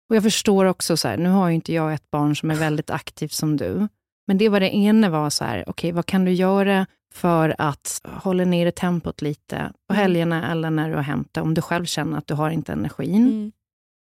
Och 0.10 0.16
jag 0.16 0.24
förstår 0.24 0.66
också, 0.66 0.98
så 0.98 1.08
här, 1.08 1.18
nu 1.18 1.30
har 1.30 1.50
ju 1.50 1.56
inte 1.56 1.74
jag 1.74 1.94
ett 1.94 2.12
barn 2.12 2.36
som 2.36 2.52
är 2.52 2.56
väldigt 2.56 2.90
aktivt 2.90 3.32
som 3.34 3.58
du. 3.58 3.88
Men 4.28 4.38
det 4.38 4.50
var 4.50 4.60
det 4.60 4.76
ena 4.76 5.10
var 5.10 5.30
så 5.30 5.44
här, 5.46 5.64
okej 5.68 5.92
vad 5.92 6.06
kan 6.06 6.26
du 6.26 6.32
göra 6.32 6.86
för 7.14 7.56
att 7.58 8.02
hålla 8.06 8.46
nere 8.46 8.72
tempot 8.72 9.22
lite 9.22 9.72
på 9.88 9.94
Mm. 9.94 10.02
helgerna 10.02 10.52
eller 10.52 10.70
när 10.70 10.90
du 10.90 10.96
har 10.96 11.02
hämtat, 11.04 11.44
om 11.44 11.54
du 11.54 11.62
själv 11.62 11.86
känner 11.86 12.18
att 12.18 12.28
du 12.28 12.34
har 12.34 12.50
inte 12.50 12.72
energin. 12.72 13.28
Mm. 13.28 13.52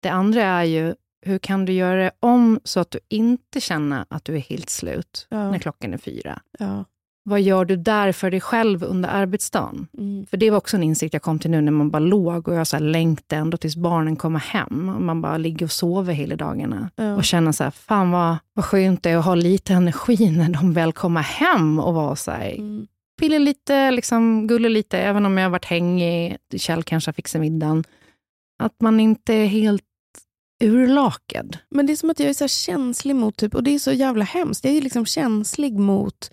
Det 0.01 0.09
andra 0.09 0.43
är 0.43 0.63
ju, 0.63 0.95
hur 1.25 1.39
kan 1.39 1.65
du 1.65 1.73
göra 1.73 2.03
det 2.03 2.11
om 2.19 2.59
så 2.63 2.79
att 2.79 2.91
du 2.91 2.99
inte 3.09 3.61
känner 3.61 4.05
att 4.09 4.25
du 4.25 4.35
är 4.35 4.39
helt 4.39 4.69
slut 4.69 5.27
Ja. 5.29 5.51
när 5.51 5.59
klockan 5.59 5.93
är 5.93 5.97
fyra? 5.97 6.41
ja. 6.59 6.85
Vad 7.23 7.41
gör 7.41 7.65
du 7.65 7.75
där 7.75 8.11
för 8.11 8.31
dig 8.31 8.41
själv 8.41 8.83
under 8.83 9.09
arbetsdagen? 9.09 9.88
Mm. 9.97 10.25
För 10.25 10.38
det 10.38 10.49
var 10.49 10.57
också 10.57 10.77
en 10.77 10.83
insikt 10.83 11.13
jag 11.13 11.21
kom 11.21 11.39
till 11.39 11.51
nu 11.51 11.61
när 11.61 11.71
man 11.71 11.89
bara 11.89 11.99
låg 11.99 12.47
och 12.47 12.55
jag 12.55 12.67
så 12.67 12.75
här 12.77 12.83
längtade 12.83 13.41
ändå 13.41 13.57
tills 13.57 13.75
barnen 13.75 14.15
kommer 14.15 14.39
hem. 14.39 14.89
Och 14.89 15.01
man 15.01 15.21
bara 15.21 15.38
ligger 15.38 15.65
och 15.65 15.71
sover 15.71 16.13
hela 16.13 16.35
dagarna. 16.35 16.89
Ja. 16.95 17.15
Och 17.15 17.23
känner 17.23 17.51
så 17.51 17.63
här, 17.63 17.71
fan 17.71 18.11
vad, 18.11 18.38
vad 18.53 18.65
skönt 18.65 19.03
det 19.03 19.09
är 19.09 19.17
att 19.17 19.25
ha 19.25 19.35
lite 19.35 19.73
energi 19.73 20.29
när 20.38 20.49
de 20.49 20.73
väl 20.73 20.93
kommer 20.93 21.21
hem 21.21 21.79
och 21.79 21.93
vara 21.93 22.15
så 22.15 22.31
här, 22.31 22.55
Mm. 22.55 22.88
pilla 23.21 23.38
lite, 23.38 23.91
liksom, 23.91 24.47
gulla 24.47 24.69
lite, 24.69 24.97
även 24.99 25.25
om 25.25 25.38
jag 25.38 25.45
har 25.45 25.51
varit 25.51 25.65
hängig, 25.65 26.38
Kjell 26.57 26.83
kanske 26.83 27.09
har 27.09 27.13
fixat 27.13 27.41
middagen. 27.41 27.83
Att 28.63 28.81
man 28.81 28.99
inte 28.99 29.33
är 29.33 29.45
helt 29.45 29.83
urlakad. 30.63 31.57
Men 31.69 31.85
det 31.85 31.93
är 31.93 31.95
som 31.97 32.09
att 32.09 32.19
jag 32.19 32.29
är 32.29 32.33
så 32.33 32.47
känslig 32.47 33.15
mot, 33.15 33.35
typ, 33.38 33.55
och 33.55 33.63
det 33.63 33.71
är 33.75 33.79
så 33.79 33.91
jävla 33.91 34.25
hemskt, 34.25 34.65
jag 34.65 34.73
är 34.73 34.81
liksom 34.81 35.05
känslig 35.05 35.79
mot 35.79 36.31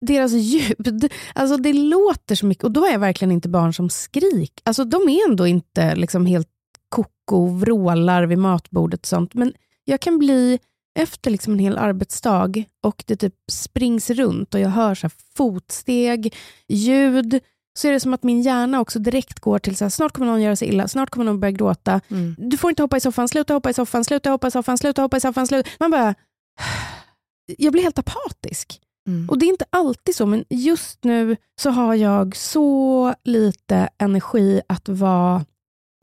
deras 0.00 0.32
ljud. 0.32 1.12
Alltså 1.34 1.56
det 1.56 1.72
låter 1.72 2.34
så 2.34 2.46
mycket 2.46 2.64
och 2.64 2.70
då 2.72 2.86
är 2.86 2.92
jag 2.92 2.98
verkligen 2.98 3.32
inte 3.32 3.48
barn 3.48 3.74
som 3.74 3.90
skrik. 3.90 4.60
Alltså 4.64 4.84
de 4.84 5.08
är 5.08 5.28
ändå 5.30 5.46
inte 5.46 5.94
liksom 5.94 6.26
helt 6.26 6.48
koko, 6.88 7.46
vrålar 7.46 8.22
vid 8.26 8.38
matbordet 8.38 9.00
och 9.00 9.06
sånt. 9.06 9.34
Men 9.34 9.52
jag 9.84 10.00
kan 10.00 10.18
bli, 10.18 10.58
efter 10.98 11.30
liksom 11.30 11.52
en 11.52 11.58
hel 11.58 11.78
arbetsdag 11.78 12.64
och 12.84 13.04
det 13.06 13.16
typ 13.16 13.34
springs 13.52 14.10
runt 14.10 14.54
och 14.54 14.60
jag 14.60 14.68
hör 14.68 14.94
så 14.94 15.08
fotsteg, 15.36 16.34
ljud, 16.68 17.40
så 17.78 17.88
är 17.88 17.92
det 17.92 18.00
som 18.00 18.14
att 18.14 18.22
min 18.22 18.42
hjärna 18.42 18.80
också 18.80 18.98
direkt 18.98 19.40
går 19.40 19.58
till 19.58 19.76
så 19.76 19.84
här, 19.84 19.90
snart 19.90 20.12
kommer 20.12 20.26
någon 20.26 20.42
göra 20.42 20.56
sig 20.56 20.68
illa, 20.68 20.88
snart 20.88 21.10
kommer 21.10 21.24
någon 21.24 21.40
börja 21.40 21.52
gråta, 21.52 22.00
Mm. 22.10 22.34
du 22.38 22.56
får 22.56 22.70
inte 22.70 22.82
hoppa 22.82 22.96
i 22.96 23.00
soffan, 23.00 23.28
sluta 23.28 23.54
hoppa 23.54 23.70
i 23.70 23.74
soffan, 23.74 24.04
sluta 24.04 24.30
hoppa 24.30 24.46
i 24.46 24.50
soffan, 24.50 24.78
sluta 24.78 25.02
hoppa 25.02 25.16
i 25.16 25.20
soffan. 25.20 25.46
Sluta. 25.46 25.70
Man 25.80 25.90
bara... 25.90 26.14
Jag 27.58 27.72
blir 27.72 27.82
helt 27.82 27.98
apatisk. 27.98 28.80
Mm. 29.06 29.28
Och 29.28 29.38
det 29.38 29.46
är 29.46 29.48
inte 29.48 29.64
alltid 29.70 30.16
så, 30.16 30.26
men 30.26 30.44
just 30.50 31.04
nu 31.04 31.36
så 31.60 31.70
har 31.70 31.94
jag 31.94 32.36
så 32.36 33.14
lite 33.24 33.88
energi 33.98 34.60
att 34.66 34.88
vara 34.88 35.44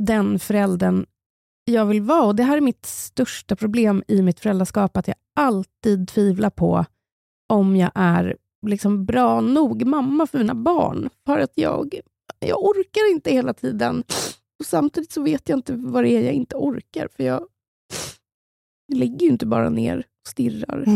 den 0.03 0.39
föräldern 0.39 1.05
jag 1.65 1.86
vill 1.86 2.01
vara. 2.01 2.24
Och 2.24 2.36
Det 2.36 2.43
här 2.43 2.57
är 2.57 2.62
mitt 2.62 2.86
största 2.86 3.55
problem 3.55 4.03
i 4.07 4.22
mitt 4.22 4.39
föräldraskap, 4.39 4.98
att 4.98 5.07
jag 5.07 5.17
alltid 5.36 6.07
tvivlar 6.07 6.50
på 6.50 6.86
om 7.53 7.75
jag 7.75 7.91
är 7.95 8.38
liksom 8.67 9.05
bra 9.05 9.41
nog 9.41 9.86
mamma 9.86 10.27
för 10.27 10.38
mina 10.38 10.55
barn. 10.55 11.10
För 11.25 11.39
att 11.39 11.51
jag, 11.55 12.00
jag 12.39 12.63
orkar 12.63 13.12
inte 13.12 13.31
hela 13.31 13.53
tiden. 13.53 14.03
Och 14.60 14.65
Samtidigt 14.65 15.12
så 15.12 15.22
vet 15.22 15.50
jag 15.50 15.57
inte 15.57 15.74
vad 15.74 16.03
det 16.03 16.10
är 16.10 16.22
jag 16.22 16.33
inte 16.33 16.55
orkar, 16.55 17.07
för 17.15 17.24
jag, 17.24 17.48
jag 18.88 18.98
ligger 18.98 19.25
ju 19.25 19.31
inte 19.31 19.45
bara 19.45 19.69
ner 19.69 20.05
stirrar. 20.27 20.77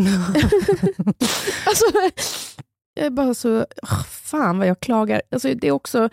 alltså, 1.65 1.85
jag 2.93 3.05
är 3.05 3.09
bara 3.09 3.33
så... 3.33 3.65
åh, 3.83 4.03
fan 4.03 4.57
vad 4.57 4.67
jag 4.67 4.79
klagar. 4.79 5.21
Alltså, 5.31 5.53
det 5.53 5.67
är 5.67 5.71
också 5.71 6.09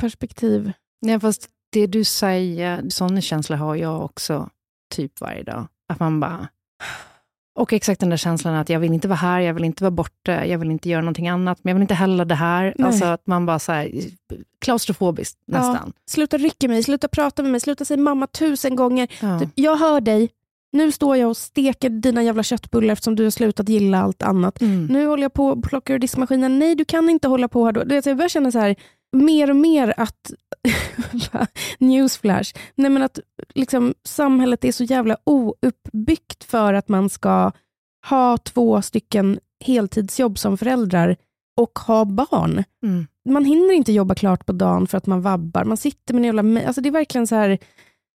perspektiv. 0.00 0.72
Ja, 1.00 1.20
fast 1.20 1.48
det 1.72 1.86
du 1.86 2.04
säger, 2.04 2.90
sådana 2.90 3.20
känslor 3.20 3.56
har 3.56 3.76
jag 3.76 4.04
också 4.04 4.50
typ 4.94 5.20
varje 5.20 5.42
dag. 5.42 5.66
Att 5.88 6.00
man 6.00 6.20
bara... 6.20 6.48
Och 7.58 7.72
exakt 7.72 8.00
den 8.00 8.10
där 8.10 8.16
känslan 8.16 8.54
att 8.54 8.68
jag 8.68 8.80
vill 8.80 8.92
inte 8.92 9.08
vara 9.08 9.16
här, 9.16 9.40
jag 9.40 9.54
vill 9.54 9.64
inte 9.64 9.84
vara 9.84 9.90
borta, 9.90 10.46
jag 10.46 10.58
vill 10.58 10.70
inte 10.70 10.88
göra 10.88 11.00
någonting 11.00 11.28
annat, 11.28 11.58
men 11.62 11.70
jag 11.70 11.74
vill 11.74 11.82
inte 11.82 11.94
heller 11.94 12.24
det 12.24 12.34
här. 12.34 12.74
Nej. 12.78 12.86
Alltså 12.86 13.04
att 13.04 13.26
man 13.26 13.46
bara 13.46 13.58
så 13.58 13.72
här, 13.72 13.90
klaustrofobiskt 14.58 15.38
nästan. 15.46 15.92
Ja, 15.96 16.02
sluta 16.06 16.38
rycka 16.38 16.68
mig, 16.68 16.82
sluta 16.82 17.08
prata 17.08 17.42
med 17.42 17.52
mig, 17.52 17.60
sluta 17.60 17.84
säga 17.84 18.00
mamma 18.00 18.26
tusen 18.26 18.76
gånger. 18.76 19.08
Ja. 19.22 19.40
Typ, 19.40 19.48
jag 19.54 19.76
hör 19.76 20.00
dig, 20.00 20.30
nu 20.76 20.92
står 20.92 21.16
jag 21.16 21.30
och 21.30 21.36
steker 21.36 21.90
dina 21.90 22.22
jävla 22.22 22.42
köttbullar 22.42 22.92
eftersom 22.92 23.16
du 23.16 23.24
har 23.24 23.30
slutat 23.30 23.68
gilla 23.68 24.02
allt 24.02 24.22
annat. 24.22 24.60
Mm. 24.60 24.86
Nu 24.86 25.06
håller 25.06 25.22
jag 25.22 25.32
på 25.32 25.46
och 25.46 25.64
plockar 25.64 25.94
ur 25.94 25.98
diskmaskinen. 25.98 26.58
Nej, 26.58 26.74
du 26.74 26.84
kan 26.84 27.08
inte 27.08 27.28
hålla 27.28 27.48
på 27.48 27.64
här 27.64 27.72
då. 27.72 27.80
Jag 28.04 28.16
börjar 28.16 28.28
känna 28.28 28.52
så 28.52 28.58
här, 28.58 28.76
mer 29.12 29.50
och 29.50 29.56
mer 29.56 29.94
att, 29.96 30.32
newsflash, 31.78 32.54
nej 32.74 32.90
men 32.90 33.02
att 33.02 33.20
liksom, 33.54 33.94
samhället 34.04 34.64
är 34.64 34.72
så 34.72 34.84
jävla 34.84 35.16
ouppbyggt 35.24 36.44
för 36.44 36.74
att 36.74 36.88
man 36.88 37.08
ska 37.08 37.52
ha 38.08 38.38
två 38.38 38.82
stycken 38.82 39.38
heltidsjobb 39.64 40.38
som 40.38 40.58
föräldrar 40.58 41.16
och 41.56 41.78
ha 41.78 42.04
barn. 42.04 42.64
Mm. 42.82 43.06
Man 43.28 43.44
hinner 43.44 43.72
inte 43.72 43.92
jobba 43.92 44.14
klart 44.14 44.46
på 44.46 44.52
dagen 44.52 44.86
för 44.86 44.98
att 44.98 45.06
man 45.06 45.22
vabbar. 45.22 45.64
Man 45.64 45.76
sitter 45.76 46.14
med 46.14 46.20
en 46.20 46.36
jävla... 46.36 46.66
Alltså 46.66 46.80
det 46.80 46.88
är 46.88 46.92
verkligen 46.92 47.26
så 47.26 47.34
här... 47.34 47.58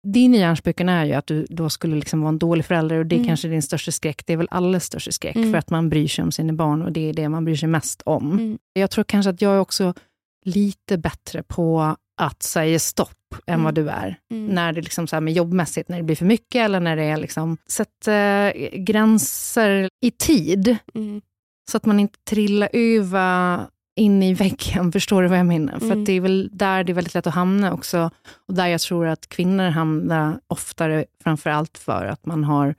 Din 0.07 0.33
hjärnspöken 0.33 0.89
är 0.89 1.05
ju 1.05 1.13
att 1.13 1.27
du 1.27 1.45
då 1.49 1.69
skulle 1.69 1.95
liksom 1.95 2.21
vara 2.21 2.29
en 2.29 2.39
dålig 2.39 2.65
förälder 2.65 2.95
och 2.97 3.05
det 3.05 3.15
är 3.15 3.17
Mm. 3.17 3.27
kanske 3.27 3.47
din 3.47 3.61
största 3.61 3.91
skräck. 3.91 4.23
Det 4.25 4.33
är 4.33 4.37
väl 4.37 4.47
allas 4.51 4.85
största 4.85 5.11
skräck, 5.11 5.35
Mm. 5.35 5.51
för 5.51 5.57
att 5.57 5.69
man 5.69 5.89
bryr 5.89 6.07
sig 6.07 6.23
om 6.23 6.31
sina 6.31 6.53
barn 6.53 6.81
och 6.81 6.91
det 6.91 7.09
är 7.09 7.13
det 7.13 7.29
man 7.29 7.45
bryr 7.45 7.55
sig 7.55 7.69
mest 7.69 8.01
om. 8.05 8.31
Mm. 8.31 8.57
Jag 8.73 8.91
tror 8.91 9.03
kanske 9.03 9.29
att 9.29 9.41
jag 9.41 9.53
är 9.55 9.59
också 9.59 9.93
lite 10.45 10.97
bättre 10.97 11.43
på 11.43 11.95
att 12.21 12.43
säga 12.43 12.79
stopp 12.79 13.35
än 13.45 13.53
Mm. 13.53 13.63
vad 13.63 13.75
du 13.75 13.89
är. 13.89 14.17
Mm. 14.31 14.45
När 14.55 14.73
det 14.73 14.81
liksom 14.81 15.07
så 15.07 15.15
här 15.15 15.21
med 15.21 15.33
jobbmässigt, 15.33 15.89
när 15.89 15.97
det 15.97 16.03
blir 16.03 16.15
för 16.15 16.25
mycket 16.25 16.55
eller 16.65 16.79
när 16.79 16.95
det 16.95 17.03
är 17.03 17.17
liksom, 17.17 17.57
sätt 17.67 18.07
eh, 18.07 18.77
gränser 18.79 19.89
i 20.05 20.11
tid 20.11 20.77
Mm. 20.93 21.21
så 21.71 21.77
att 21.77 21.85
man 21.85 21.99
inte 21.99 22.19
trillar 22.29 22.69
över 22.73 23.59
in 23.95 24.23
i 24.23 24.33
väggen. 24.33 24.91
Förstår 24.93 25.21
du 25.21 25.27
vad 25.27 25.39
jag 25.39 25.45
menar? 25.45 25.79
För 25.79 25.85
Mm. 25.85 25.99
att 25.99 26.05
det 26.05 26.13
är 26.13 26.21
väl 26.21 26.49
där 26.53 26.83
det 26.83 26.91
är 26.91 26.93
väldigt 26.93 27.13
lätt 27.13 27.27
att 27.27 27.33
hamna 27.33 27.73
också. 27.73 28.09
Och 28.47 28.53
där 28.53 28.67
jag 28.67 28.81
tror 28.81 29.07
att 29.07 29.29
kvinnor 29.29 29.69
hamnar 29.69 30.39
oftare, 30.47 31.05
framför 31.23 31.49
allt 31.49 31.77
för 31.77 32.05
att 32.05 32.25
man 32.25 32.43
har 32.43 32.75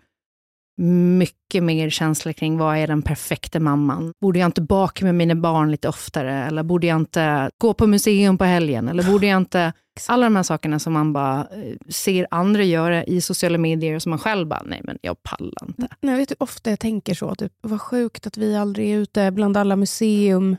mycket 1.19 1.62
mer 1.62 1.90
känslor 1.90 2.33
kring 2.33 2.59
vad 2.59 2.76
är 2.76 2.87
den 2.87 3.02
perfekta 3.02 3.61
mamman? 3.61 4.12
Borde 4.21 4.38
jag 4.38 4.47
inte 4.49 4.62
baka 4.62 5.04
med 5.04 5.14
mina 5.14 5.35
barn 5.35 5.71
lite 5.71 5.88
oftare? 5.88 6.45
Eller 6.47 6.62
borde 6.62 6.87
jag 6.87 6.97
inte 6.97 7.50
gå 7.59 7.75
på 7.75 7.87
museum 7.87 8.38
på 8.38 8.45
helgen? 8.45 8.88
Eller 8.88 9.02
borde 9.02 9.26
jag 9.26 9.37
inte... 9.37 9.73
Alla 10.09 10.26
de 10.26 10.37
här 10.37 10.42
sakerna 10.42 10.78
som 10.78 10.92
man 10.92 11.12
bara 11.12 11.38
eh, 11.40 11.75
ser 11.88 12.26
andra 12.31 12.62
göra 12.62 13.04
i 13.04 13.21
sociala 13.21 13.59
medier 13.59 13.95
och 13.97 14.02
som 14.02 14.11
man 14.11 14.19
själv 14.19 14.49
bara, 14.49 14.62
nej 14.66 14.81
men 14.85 14.99
jag 15.02 15.23
pallar 15.23 15.69
inte. 15.69 15.88
Nej, 16.00 16.16
vet 16.16 16.28
du 16.28 16.35
ofta 16.38 16.71
jag 16.71 16.78
tänker 16.81 17.14
så? 17.14 17.35
Typ, 17.35 17.52
vad 17.61 17.81
sjukt 17.81 18.26
att 18.26 18.37
vi 18.37 18.57
aldrig 18.57 18.90
är 18.90 18.99
ute 18.99 19.31
bland 19.31 19.57
alla 19.57 19.76
museum 19.76 20.57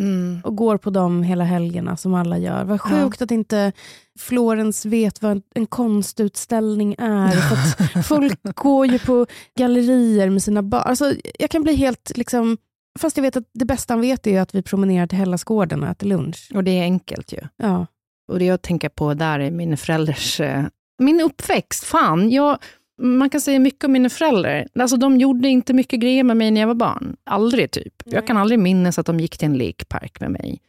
Mm. 0.00 0.40
och 0.44 0.56
går 0.56 0.76
på 0.76 0.90
dem 0.90 1.22
hela 1.22 1.44
helgerna 1.44 1.96
som 1.96 2.14
alla 2.14 2.38
gör. 2.38 2.64
Vad 2.64 2.80
sjukt 2.80 3.22
att 3.22 3.30
inte 3.30 3.72
Florens 4.18 4.86
vet 4.86 5.22
vad 5.22 5.42
en, 5.54 5.66
konstutställning 5.66 6.94
är. 6.98 7.30
För 7.30 7.54
att 7.96 8.06
folk 8.06 8.38
går 8.54 8.86
ju 8.86 8.98
på 8.98 9.26
gallerier 9.58 10.30
med 10.30 10.42
sina 10.42 10.62
barn. 10.62 10.82
Alltså, 10.86 11.14
jag 11.38 11.50
kan 11.50 11.62
bli 11.62 11.74
helt 11.74 12.12
liksom... 12.16 12.56
Fast 12.98 13.16
jag 13.16 13.22
vet 13.22 13.36
att 13.36 13.44
det 13.54 13.64
bästa 13.64 13.92
han 13.94 14.00
vet 14.00 14.26
är 14.26 14.40
att 14.40 14.54
vi 14.54 14.62
promenerar 14.62 15.06
till 15.06 15.18
Hellasgården 15.18 15.82
och 15.82 15.88
äter 15.88 16.06
lunch. 16.06 16.50
Och 16.54 16.64
det 16.64 16.70
är 16.78 16.82
enkelt 16.82 17.32
ju. 17.32 17.38
Ja. 17.56 17.86
Och 18.32 18.38
det 18.38 18.44
jag 18.44 18.62
tänker 18.62 18.88
på 18.88 19.14
där 19.14 19.40
är 19.40 19.50
mina 19.50 19.76
föräldrars... 19.76 20.40
eh, 20.40 20.64
Min 20.98 21.20
uppväxt, 21.20 21.84
fan. 21.84 22.30
Jag, 22.30 22.58
man 23.02 23.30
kan 23.30 23.40
säga 23.40 23.58
mycket 23.58 23.84
om 23.84 23.92
mina 23.92 24.08
föräldrar. 24.08 24.66
Alltså, 24.78 24.96
de 24.96 25.18
gjorde 25.20 25.48
inte 25.48 25.72
mycket 25.72 26.00
grejer 26.00 26.24
med 26.24 26.36
mig 26.36 26.50
när 26.50 26.60
jag 26.60 26.68
var 26.68 26.74
barn. 26.74 27.16
Aldrig 27.24 27.70
typ. 27.70 28.02
Nej. 28.04 28.14
Jag 28.14 28.26
kan 28.26 28.36
aldrig 28.36 28.58
minnas 28.58 28.98
att 28.98 29.06
de 29.06 29.20
gick 29.20 29.38
till 29.38 29.46
en 29.46 29.58
lekpark 29.58 30.20
med 30.20 30.30
mig. 30.30 30.60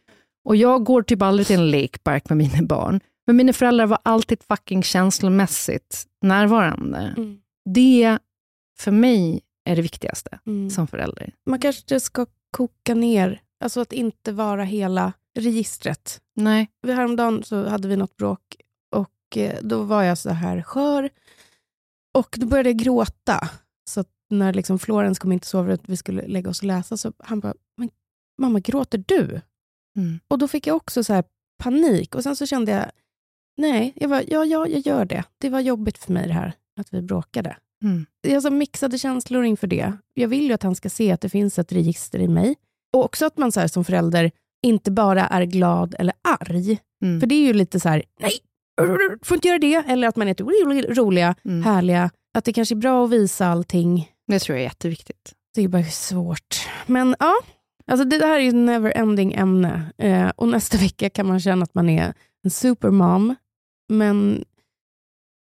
Och 0.44 0.56
jag 0.56 0.84
går 0.84 1.02
typ 1.02 1.22
aldrig 1.22 1.46
till 1.46 1.56
en 1.56 1.70
lekpark 1.70 2.28
med 2.28 2.38
mina 2.38 2.62
barn. 2.62 3.00
Men 3.26 3.36
mina 3.36 3.52
föräldrar 3.52 3.86
var 3.86 3.98
alltid 4.02 4.42
fucking 4.48 4.82
känslomässigt 4.82 6.04
närvarande. 6.22 7.14
Mm. 7.16 7.38
Det, 7.74 8.18
för 8.78 8.90
mig, 8.90 9.40
är 9.64 9.76
det 9.76 9.82
viktigaste 9.82 10.38
Mm. 10.46 10.70
som 10.70 10.86
förälder. 10.86 11.32
Man 11.46 11.58
kanske 11.58 12.00
ska 12.00 12.26
koka 12.50 12.94
ner, 12.94 13.40
alltså 13.60 13.80
att 13.80 13.92
inte 13.92 14.32
vara 14.32 14.64
hela 14.64 15.12
registret. 15.38 16.20
Nej. 16.36 16.68
Häromdagen 16.86 17.42
så 17.44 17.68
hade 17.68 17.88
vi 17.88 17.96
något 17.96 18.16
bråk 18.16 18.40
och 18.90 19.36
eh, 19.36 19.54
då 19.62 19.82
var 19.82 20.02
jag 20.02 20.18
så 20.18 20.30
här 20.30 20.62
skör. 20.62 21.10
Och 22.16 22.36
då 22.40 22.46
började 22.46 22.68
jag 22.68 22.78
gråta. 22.78 23.50
Så 23.90 24.04
när 24.30 24.52
liksom 24.52 24.78
Florens 24.78 25.18
kom 25.18 25.32
in 25.32 25.40
till 25.40 25.48
sovrummet 25.48 25.82
och 25.82 25.88
vi 25.88 25.96
skulle 25.96 26.26
lägga 26.26 26.50
oss 26.50 26.60
och 26.60 26.66
läsa 26.66 26.96
så 26.96 27.12
han 27.18 27.40
bara, 27.40 27.54
men 27.76 27.90
mamma 28.42 28.60
gråter 28.60 29.04
du? 29.06 29.40
Mm. 29.96 30.20
Och 30.28 30.38
då 30.38 30.48
fick 30.48 30.66
jag 30.66 30.76
också 30.76 31.04
så 31.04 31.12
här 31.12 31.24
panik 31.62 32.14
och 32.14 32.22
sen 32.22 32.36
så 32.36 32.46
kände 32.46 32.72
jag, 32.72 32.84
nej, 33.56 33.92
jag 33.96 34.10
bara, 34.10 34.22
ja, 34.22 34.44
ja, 34.44 34.66
jag 34.66 34.80
gör 34.80 35.04
det. 35.04 35.24
Det 35.38 35.50
var 35.50 35.60
jobbigt 35.60 35.98
för 35.98 36.12
mig 36.12 36.26
det 36.26 36.32
här, 36.32 36.52
att 36.80 36.94
vi 36.94 37.02
bråkade. 37.02 37.56
Mm. 37.84 38.06
Jag 38.20 38.40
har 38.40 38.50
mixade 38.50 38.98
känslor 38.98 39.44
inför 39.44 39.66
det. 39.66 39.92
Jag 40.14 40.28
vill 40.28 40.46
ju 40.46 40.52
att 40.52 40.62
han 40.62 40.74
ska 40.74 40.90
se 40.90 41.12
att 41.12 41.20
det 41.20 41.28
finns 41.28 41.58
ett 41.58 41.72
register 41.72 42.18
i 42.18 42.28
mig. 42.28 42.54
Och 42.92 43.04
också 43.04 43.26
att 43.26 43.38
man 43.38 43.52
så 43.52 43.60
här, 43.60 43.68
som 43.68 43.84
förälder 43.84 44.30
inte 44.62 44.90
bara 44.90 45.26
är 45.26 45.44
glad 45.44 45.94
eller 45.98 46.14
arg. 46.22 46.78
Mm. 47.02 47.20
För 47.20 47.26
det 47.26 47.34
är 47.34 47.46
ju 47.46 47.52
lite 47.52 47.80
så 47.80 47.88
här, 47.88 48.02
nej, 48.20 48.38
får 49.22 49.34
inte 49.34 49.48
göra 49.48 49.58
det. 49.58 49.74
Eller 49.74 50.08
att 50.08 50.16
man 50.16 50.28
är 50.28 50.34
ro- 50.34 50.94
roliga, 51.04 51.34
Mm. 51.44 51.62
härliga. 51.62 52.10
Att 52.38 52.44
det 52.44 52.52
kanske 52.52 52.74
är 52.74 52.76
bra 52.76 53.04
att 53.04 53.10
visa 53.10 53.46
allting. 53.46 54.12
Det 54.26 54.38
tror 54.38 54.56
jag 54.56 54.60
är 54.62 54.66
jätteviktigt. 54.68 55.32
Det 55.54 55.62
är 55.62 55.68
bara 55.68 55.84
svårt. 55.84 56.68
Men 56.86 57.16
ja, 57.18 57.34
alltså 57.86 58.04
det 58.04 58.26
här 58.26 58.34
är 58.36 58.40
ju 58.42 58.48
ett 58.48 58.54
never 58.54 58.92
ending 58.96 59.32
ämne. 59.32 59.92
Eh, 59.98 60.28
och 60.36 60.48
nästa 60.48 60.76
vecka 60.78 61.10
kan 61.10 61.26
man 61.26 61.40
känna 61.40 61.62
att 61.64 61.74
man 61.74 61.88
är 61.88 62.14
en 62.44 62.50
supermom. 62.50 63.34
Men 63.88 64.44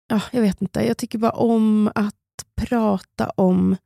ja, 0.09 0.21
jag 0.31 0.41
vet 0.43 0.63
inte, 0.63 0.81
jag 0.87 0.97
tycker 0.99 1.19
bara 1.19 1.31
om 1.31 1.91
att 1.95 2.15
prata 2.61 3.31
om 3.31 3.77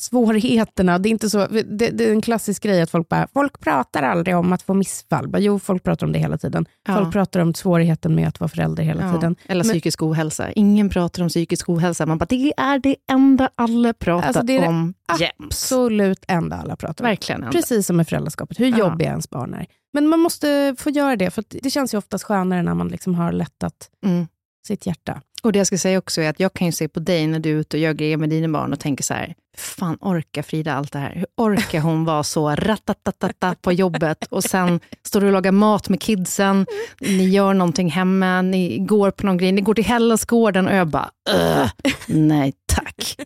svårigheterna. 0.00 0.98
Det 0.98 1.08
är 1.08 1.10
inte 1.10 1.30
så, 1.30 1.46
det, 1.46 1.62
det 1.90 2.08
är 2.08 2.12
en 2.12 2.22
klassisk 2.22 2.62
grej 2.62 2.82
att 2.82 2.90
folk 2.90 3.08
bara, 3.08 3.28
folk 3.34 3.60
pratar 3.60 4.02
aldrig 4.02 4.36
om 4.36 4.52
att 4.52 4.62
få 4.62 4.74
missfall. 4.74 5.28
Bara, 5.28 5.38
jo, 5.38 5.58
folk 5.58 5.82
pratar 5.82 6.06
om 6.06 6.12
det 6.12 6.18
hela 6.18 6.38
tiden. 6.38 6.66
Ja. 6.88 6.94
Folk 6.96 7.12
pratar 7.12 7.40
om 7.40 7.54
svårigheten 7.54 8.14
med 8.14 8.28
att 8.28 8.40
vara 8.40 8.48
förälder 8.48 8.82
hela 8.82 9.02
Ja, 9.06 9.12
tiden. 9.14 9.36
Eller 9.46 9.64
Men- 9.64 9.72
psykisk 9.72 10.02
ohälsa. 10.02 10.52
Ingen 10.52 10.88
pratar 10.90 11.22
om 11.22 11.28
psykisk 11.28 11.68
ohälsa. 11.68 12.06
Man 12.06 12.18
bara, 12.18 12.26
det 12.28 12.52
är 12.56 12.78
det 12.78 12.96
enda 13.10 13.50
alla 13.54 13.92
pratar 13.92 14.26
Alltså, 14.28 14.42
det 14.42 14.56
är 14.56 14.68
om 14.68 14.94
jämt. 15.20 15.32
Absolut 15.38 16.24
enda 16.28 16.56
alla 16.56 16.76
pratar 16.76 17.04
om. 17.04 17.08
Verkligen 17.08 17.42
enda. 17.42 17.52
Precis 17.52 17.86
som 17.86 17.96
med 17.96 18.08
föräldraskapet, 18.08 18.60
hur 18.60 18.66
Ja. 18.70 18.78
jobbiga 18.78 19.08
ens 19.08 19.30
barn 19.30 19.54
är. 19.54 19.66
Men 19.92 20.08
man 20.08 20.20
måste 20.20 20.74
få 20.78 20.90
göra 20.90 21.16
det, 21.16 21.30
för 21.30 21.44
det 21.62 21.70
känns 21.70 21.94
ju 21.94 21.98
oftast 21.98 22.24
skönare 22.24 22.62
när 22.62 22.74
man 22.74 22.88
liksom 22.88 23.14
har 23.14 23.32
lättat 23.32 23.90
Mm. 24.06 24.26
sitt 24.66 24.86
hjärta. 24.86 25.20
Och 25.42 25.52
det 25.52 25.58
jag 25.58 25.66
ska 25.66 25.78
säga 25.78 25.98
också 25.98 26.20
är 26.20 26.30
att 26.30 26.40
jag 26.40 26.52
kan 26.52 26.66
ju 26.66 26.72
se 26.72 26.88
på 26.88 27.00
dig 27.00 27.26
när 27.26 27.38
du 27.38 27.50
är 27.50 27.54
ute 27.54 27.76
och 27.76 27.80
gör 27.80 27.92
grejer 27.92 28.16
med 28.16 28.30
dina 28.30 28.48
barn 28.48 28.72
och 28.72 28.80
tänker 28.80 29.04
så 29.04 29.14
här, 29.14 29.34
fan 29.56 29.98
orkar 30.00 30.42
Frida 30.42 30.74
allt 30.74 30.92
det 30.92 30.98
här? 30.98 31.14
Hur 31.14 31.26
orkar 31.36 31.80
hon 31.80 32.04
vara 32.04 32.22
så 32.22 32.50
ratatatata 32.54 33.54
på 33.60 33.72
jobbet 33.72 34.24
och 34.30 34.44
sen 34.44 34.80
står 35.02 35.20
du 35.20 35.26
och 35.26 35.32
lagar 35.32 35.52
mat 35.52 35.88
med 35.88 36.00
kidsen, 36.00 36.66
ni 37.00 37.28
gör 37.28 37.54
någonting 37.54 37.90
hemma, 37.90 38.42
ni 38.42 38.78
går 38.78 39.10
på 39.10 39.26
någon 39.26 39.38
grej, 39.38 39.52
ni 39.52 39.60
går 39.60 39.74
till 39.74 39.84
Hellasgården 39.84 40.66
och 40.68 40.74
jag 40.74 40.88
bara, 40.88 41.10
"Ugh, 41.34 41.70
nej 42.06 42.52
tack. 42.66 43.16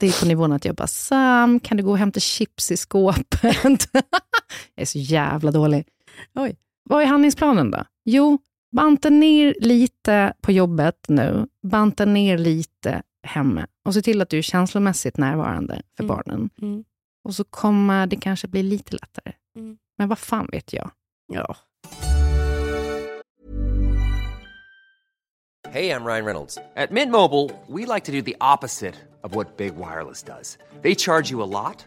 Det 0.00 0.06
är 0.06 0.20
på 0.20 0.26
nivån 0.26 0.52
att 0.52 0.64
jag 0.64 0.74
bara, 0.74 0.86
Sam, 0.86 1.60
kan 1.60 1.76
du 1.76 1.82
gå 1.82 1.90
och 1.90 1.98
hämta 1.98 2.20
chips 2.20 2.70
i 2.70 2.76
skåpet? 2.76 3.40
jag 4.74 4.82
är 4.82 4.84
så 4.84 4.98
jävla 4.98 5.50
dålig. 5.50 5.84
Oj. 6.34 6.56
Vad 6.84 7.02
är 7.02 7.06
handlingsplanen 7.06 7.70
då? 7.70 7.84
Jo, 8.04 8.38
banta 8.72 9.10
ner 9.10 9.54
lite 9.60 10.32
på 10.40 10.52
jobbet 10.52 11.04
nu, 11.08 11.46
banta 11.62 12.04
ner 12.04 12.38
lite 12.38 13.02
hemma 13.22 13.66
och 13.84 13.94
se 13.94 14.02
till 14.02 14.20
att 14.22 14.28
du 14.30 14.38
är 14.38 14.42
känslomässigt 14.42 15.16
närvarande 15.16 15.82
för 15.96 16.04
Mm. 16.04 16.16
barnen. 16.16 16.50
Mm. 16.62 16.84
Och 17.24 17.34
så 17.34 17.44
kommer 17.44 18.06
det 18.06 18.16
kanske 18.16 18.48
bli 18.48 18.62
lite 18.62 18.92
lättare. 18.92 19.32
Mm. 19.56 19.76
Men 19.98 20.08
vad 20.08 20.18
fan 20.18 20.48
vet 20.52 20.72
jag? 20.72 20.90
Ja. 21.32 21.56
Hey, 25.72 25.90
I'm 25.90 26.04
Ryan 26.04 26.24
Reynolds. 26.24 26.58
At 26.76 26.90
Mint 26.90 27.12
Mobile, 27.12 27.50
we 27.68 27.94
like 27.94 28.04
to 28.06 28.12
do 28.12 28.22
the 28.22 28.36
opposite 28.40 28.94
of 29.22 29.34
what 29.34 29.56
Big 29.56 29.72
Wireless 29.76 30.22
does. 30.22 30.58
They 30.82 30.94
charge 30.94 31.30
you 31.30 31.42
a 31.42 31.46
lot, 31.46 31.86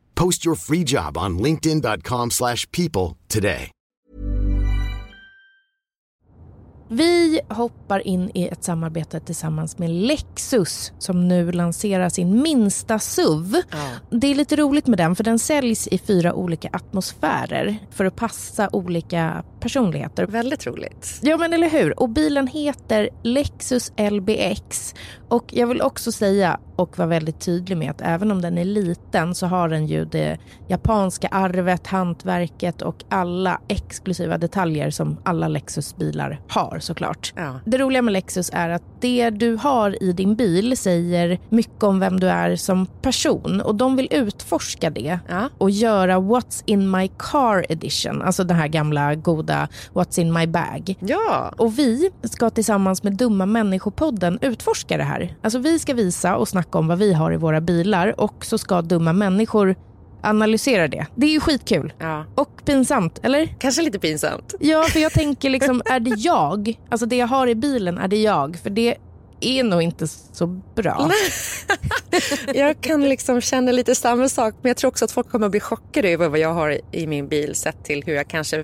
Post 0.15 0.45
your 0.45 0.55
free 0.55 0.83
job 0.83 1.17
on 1.17 1.37
linkedin.com/people 1.37 2.31
slash 2.31 2.65
people 2.71 3.17
today. 3.27 3.71
Vi 6.89 7.39
hoppar 7.49 8.07
in 8.07 8.31
i 8.33 8.47
ett 8.47 8.63
samarbete 8.63 9.19
tillsammans 9.19 9.77
med 9.77 9.89
Lexus 9.89 10.93
som 10.99 11.27
nu 11.27 11.51
lanserar 11.51 12.09
sin 12.09 12.41
minsta 12.41 12.99
SUV. 12.99 13.55
Det 14.09 14.27
är 14.27 14.35
lite 14.35 14.55
roligt 14.55 14.87
med 14.87 14.97
den 14.97 15.15
för 15.15 15.23
den 15.23 15.39
säljs 15.39 15.87
i 15.87 15.97
fyra 15.97 16.33
olika 16.33 16.69
atmosfärer 16.73 17.77
för 17.91 18.05
att 18.05 18.15
passa 18.15 18.69
olika 18.73 19.43
personligheter. 19.59 20.25
Väldigt 20.25 20.67
roligt. 20.67 21.19
Ja 21.21 21.37
men 21.37 21.53
eller 21.53 21.69
hur. 21.69 21.99
Och 21.99 22.09
bilen 22.09 22.47
heter 22.47 23.09
Lexus 23.23 23.91
LBX. 24.11 24.95
Och 25.29 25.45
jag 25.53 25.67
vill 25.67 25.81
också 25.81 26.11
säga 26.11 26.59
och 26.81 26.97
vara 26.97 27.07
väldigt 27.07 27.39
tydlig 27.39 27.77
med 27.77 27.91
att 27.91 28.01
även 28.01 28.31
om 28.31 28.41
den 28.41 28.57
är 28.57 28.65
liten 28.65 29.35
så 29.35 29.47
har 29.47 29.69
den 29.69 29.87
ju 29.87 30.05
det 30.05 30.37
japanska 30.67 31.27
arvet, 31.27 31.87
hantverket 31.87 32.81
och 32.81 33.03
alla 33.09 33.59
exklusiva 33.67 34.37
detaljer 34.37 34.89
som 34.89 35.17
alla 35.23 35.47
Lexus-bilar 35.47 36.39
har 36.47 36.79
såklart. 36.79 37.33
Ja. 37.35 37.59
Det 37.65 37.77
roliga 37.77 38.01
med 38.01 38.11
Lexus 38.11 38.49
är 38.53 38.69
att 38.69 38.83
det 38.99 39.29
du 39.29 39.55
har 39.55 40.03
i 40.03 40.13
din 40.13 40.35
bil 40.35 40.77
säger 40.77 41.39
mycket 41.49 41.83
om 41.83 41.99
vem 41.99 42.19
du 42.19 42.29
är 42.29 42.55
som 42.55 42.85
person 42.85 43.61
och 43.61 43.75
de 43.75 43.95
vill 43.95 44.07
utforska 44.11 44.89
det 44.89 45.19
Ja. 45.29 45.49
och 45.57 45.69
göra 45.71 46.19
What's 46.19 46.63
in 46.65 46.91
my 46.91 47.07
car 47.17 47.65
edition, 47.69 48.21
alltså 48.21 48.43
den 48.43 48.57
här 48.57 48.67
gamla 48.67 49.15
goda 49.15 49.67
What's 49.93 50.19
in 50.19 50.33
my 50.33 50.47
bag. 50.47 50.95
Ja. 50.99 51.53
Och 51.57 51.79
vi 51.79 52.09
ska 52.23 52.49
tillsammans 52.49 53.03
med 53.03 53.13
Dumma 53.13 53.45
människopodden 53.45 54.39
utforska 54.41 54.97
det 54.97 55.03
här. 55.03 55.35
Alltså 55.41 55.59
vi 55.59 55.79
ska 55.79 55.93
visa 55.93 56.35
och 56.35 56.47
snacka 56.47 56.70
om 56.75 56.87
vad 56.87 56.97
vi 56.97 57.13
har 57.13 57.33
i 57.33 57.37
våra 57.37 57.61
bilar 57.61 58.21
och 58.21 58.45
så 58.45 58.57
ska 58.57 58.81
dumma 58.81 59.13
människor 59.13 59.75
analysera 60.23 60.87
det. 60.87 61.05
Det 61.15 61.25
är 61.25 61.31
ju 61.31 61.39
skitkul. 61.39 61.93
ja. 61.99 62.25
Och 62.35 62.65
pinsamt, 62.65 63.19
eller? 63.23 63.45
Kanske 63.59 63.81
lite 63.81 63.99
pinsamt. 63.99 64.55
Ja, 64.59 64.83
för 64.83 64.99
jag 64.99 65.11
tänker 65.11 65.49
liksom, 65.49 65.81
är 65.85 65.99
det 65.99 66.15
jag? 66.17 66.79
Alltså 66.89 67.05
det 67.05 67.15
jag 67.15 67.27
har 67.27 67.47
i 67.47 67.55
bilen, 67.55 67.97
är 67.97 68.07
det 68.07 68.21
jag? 68.21 68.57
För 68.63 68.69
det 68.69 68.95
är 69.41 69.63
nog 69.63 69.81
inte 69.81 70.07
så 70.07 70.47
bra. 70.75 71.11
Jag 72.53 72.81
kan 72.81 73.09
liksom 73.09 73.41
känna 73.41 73.71
lite 73.71 73.95
samma 73.95 74.29
sak 74.29 74.55
men 74.61 74.69
jag 74.69 74.77
tror 74.77 74.87
också 74.91 75.05
att 75.05 75.11
folk 75.11 75.29
kommer 75.29 75.45
att 75.45 75.51
bli 75.51 75.59
chockade 75.59 76.09
över 76.09 76.29
vad 76.29 76.39
jag 76.39 76.53
har 76.53 76.79
i 76.91 77.07
min 77.07 77.27
bil 77.27 77.55
sett 77.55 77.83
till 77.83 78.03
hur 78.05 78.13
jag 78.13 78.27
kanske 78.27 78.63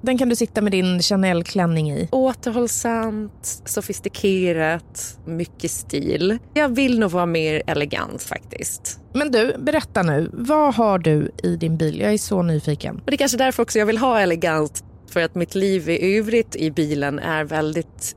Den 0.00 0.18
kan 0.18 0.28
du 0.28 0.36
sitta 0.36 0.60
med 0.60 0.72
din 0.72 1.02
Chanel-klänning 1.02 1.90
i. 1.90 2.08
Återhållsamt, 2.12 3.62
sofistikerat, 3.64 5.18
mycket 5.24 5.70
stil. 5.70 6.38
Jag 6.54 6.68
vill 6.68 6.98
nog 6.98 7.10
vara 7.10 7.26
mer 7.26 7.62
elegant 7.66 8.22
faktiskt. 8.22 9.00
Men 9.12 9.32
du, 9.32 9.56
berätta 9.58 10.02
nu. 10.02 10.30
Vad 10.32 10.74
har 10.74 10.98
du 10.98 11.30
i 11.42 11.56
din 11.56 11.76
bil? 11.76 12.00
Jag 12.00 12.12
är 12.12 12.18
så 12.18 12.42
nyfiken. 12.42 12.94
Och 12.96 13.10
det 13.10 13.14
är 13.14 13.18
kanske 13.18 13.38
därför 13.38 13.62
också 13.62 13.78
jag 13.78 13.86
vill 13.86 13.98
ha 13.98 14.20
elegant. 14.20 14.84
För 15.10 15.22
att 15.22 15.34
mitt 15.34 15.54
liv 15.54 15.88
i 15.88 16.18
övrigt 16.18 16.56
i 16.56 16.70
bilen 16.70 17.18
är 17.18 17.44
väldigt 17.44 18.16